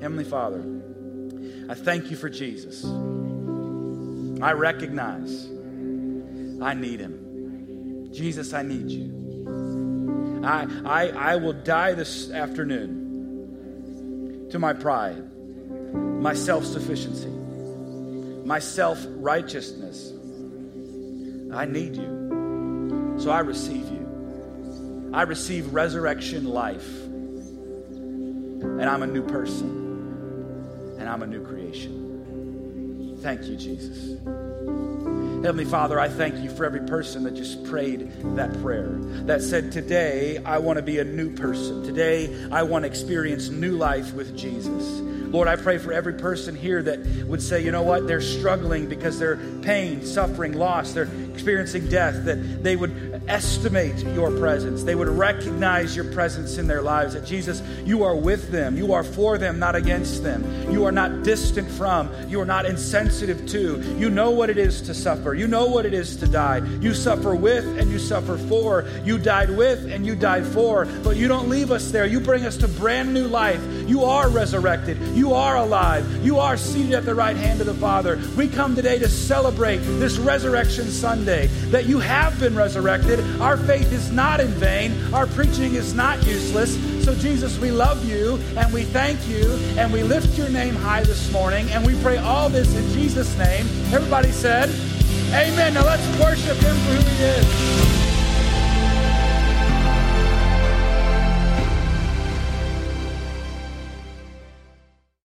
Heavenly 0.00 0.24
Father, 0.24 0.64
I 1.68 1.74
thank 1.74 2.10
you 2.10 2.16
for 2.16 2.28
Jesus. 2.28 2.84
I 4.42 4.52
recognize 4.52 5.46
I 6.62 6.74
need 6.74 7.00
Him. 7.00 8.10
Jesus, 8.12 8.52
I 8.54 8.62
need 8.62 8.90
you. 8.90 10.42
I, 10.44 10.66
I, 10.84 11.08
I 11.08 11.36
will 11.36 11.54
die 11.54 11.94
this 11.94 12.30
afternoon 12.30 13.04
to 14.50 14.58
my 14.58 14.72
pride, 14.72 15.22
my 15.94 16.34
self 16.34 16.64
sufficiency, 16.64 17.28
my 18.44 18.58
self 18.58 19.04
righteousness. 19.08 20.12
I 21.52 21.64
need 21.64 21.96
you. 21.96 23.16
So 23.18 23.30
I 23.30 23.40
receive. 23.40 23.83
I 25.14 25.22
receive 25.22 25.72
resurrection 25.72 26.44
life. 26.44 26.88
And 27.04 28.82
I'm 28.82 29.04
a 29.04 29.06
new 29.06 29.22
person. 29.22 30.96
And 30.98 31.08
I'm 31.08 31.22
a 31.22 31.26
new 31.26 31.40
creation. 31.44 33.16
Thank 33.22 33.44
you, 33.44 33.54
Jesus. 33.54 34.18
Heavenly 35.44 35.66
Father, 35.66 36.00
I 36.00 36.08
thank 36.08 36.42
you 36.42 36.50
for 36.50 36.64
every 36.64 36.80
person 36.80 37.22
that 37.24 37.36
just 37.36 37.62
prayed 37.64 38.10
that 38.34 38.60
prayer, 38.60 38.98
that 39.26 39.40
said, 39.40 39.70
Today 39.70 40.42
I 40.44 40.58
want 40.58 40.78
to 40.78 40.82
be 40.82 40.98
a 40.98 41.04
new 41.04 41.30
person. 41.30 41.84
Today 41.84 42.48
I 42.50 42.64
want 42.64 42.82
to 42.82 42.88
experience 42.88 43.50
new 43.50 43.76
life 43.76 44.14
with 44.14 44.36
Jesus. 44.36 45.00
Lord, 45.34 45.46
I 45.46 45.56
pray 45.56 45.78
for 45.78 45.92
every 45.92 46.14
person 46.14 46.56
here 46.56 46.82
that 46.82 47.00
would 47.26 47.42
say, 47.42 47.62
you 47.62 47.72
know 47.72 47.82
what, 47.82 48.06
they're 48.06 48.20
struggling 48.20 48.88
because 48.88 49.18
they're 49.18 49.36
pain, 49.62 50.04
suffering, 50.04 50.54
loss, 50.54 50.92
they're 50.92 51.10
experiencing 51.34 51.88
death, 51.88 52.24
that 52.24 52.62
they 52.62 52.76
would 52.76 53.22
estimate 53.28 53.96
your 54.14 54.30
presence. 54.38 54.82
They 54.84 54.94
would 54.94 55.08
recognize 55.08 55.94
your 55.94 56.10
presence 56.12 56.58
in 56.58 56.66
their 56.66 56.80
lives. 56.80 57.14
That 57.14 57.26
Jesus, 57.26 57.62
you 57.84 58.04
are 58.04 58.16
with 58.16 58.50
them. 58.50 58.76
You 58.76 58.92
are 58.92 59.04
for 59.04 59.36
them, 59.36 59.58
not 59.58 59.74
against 59.74 60.22
them. 60.22 60.70
You 60.70 60.84
are 60.84 60.92
not 60.92 61.22
distant 61.22 61.70
from. 61.70 62.10
You 62.28 62.40
are 62.40 62.46
not 62.46 62.66
insensitive 62.66 63.46
to. 63.48 63.82
You 63.98 64.10
know 64.10 64.30
what 64.30 64.48
it 64.48 64.58
is 64.58 64.80
to 64.82 64.94
suffer. 64.94 65.34
You 65.34 65.46
know 65.46 65.66
what 65.66 65.84
it 65.86 65.92
is 65.92 66.16
to 66.16 66.26
die. 66.26 66.58
You 66.80 66.94
suffer 66.94 67.34
with 67.34 67.66
and 67.78 67.90
you 67.90 67.98
suffer 67.98 68.38
for. 68.38 68.88
You 69.04 69.18
died 69.18 69.50
with 69.50 69.90
and 69.90 70.06
you 70.06 70.14
died 70.14 70.46
for. 70.46 70.86
But 71.02 71.16
you 71.16 71.28
don't 71.28 71.48
leave 71.48 71.70
us 71.70 71.90
there. 71.90 72.06
You 72.06 72.20
bring 72.20 72.46
us 72.46 72.56
to 72.58 72.68
brand 72.68 73.12
new 73.12 73.26
life. 73.26 73.62
You 73.88 74.04
are 74.04 74.28
resurrected. 74.28 74.98
You 75.08 75.34
are 75.34 75.56
alive. 75.56 76.24
You 76.24 76.38
are 76.38 76.56
seated 76.56 76.94
at 76.94 77.04
the 77.04 77.14
right 77.14 77.36
hand 77.36 77.60
of 77.60 77.66
the 77.66 77.74
Father. 77.74 78.20
We 78.36 78.48
come 78.48 78.74
today 78.74 78.98
to 78.98 79.08
celebrate 79.08 79.78
this 79.78 80.18
Resurrection 80.18 80.90
Sunday 81.24 81.46
that 81.70 81.86
you 81.86 81.98
have 82.00 82.38
been 82.38 82.54
resurrected. 82.54 83.18
Our 83.40 83.56
faith 83.56 83.92
is 83.92 84.12
not 84.12 84.40
in 84.40 84.48
vain. 84.48 84.92
Our 85.14 85.26
preaching 85.26 85.74
is 85.74 85.94
not 85.94 86.22
useless. 86.26 86.76
So, 87.02 87.14
Jesus, 87.14 87.58
we 87.58 87.70
love 87.70 88.04
you 88.04 88.38
and 88.58 88.70
we 88.74 88.82
thank 88.82 89.26
you 89.26 89.52
and 89.78 89.90
we 89.90 90.02
lift 90.02 90.36
your 90.36 90.50
name 90.50 90.74
high 90.74 91.02
this 91.02 91.32
morning 91.32 91.70
and 91.70 91.86
we 91.86 91.98
pray 92.02 92.18
all 92.18 92.50
this 92.50 92.74
in 92.76 92.92
Jesus' 92.92 93.36
name. 93.38 93.66
Everybody 93.90 94.32
said, 94.32 94.68
Amen. 95.30 95.72
Now 95.72 95.86
let's 95.86 96.06
worship 96.20 96.58
him 96.58 96.76
for 96.76 96.92
who 96.92 97.10
he 97.10 97.22
is. 97.22 98.03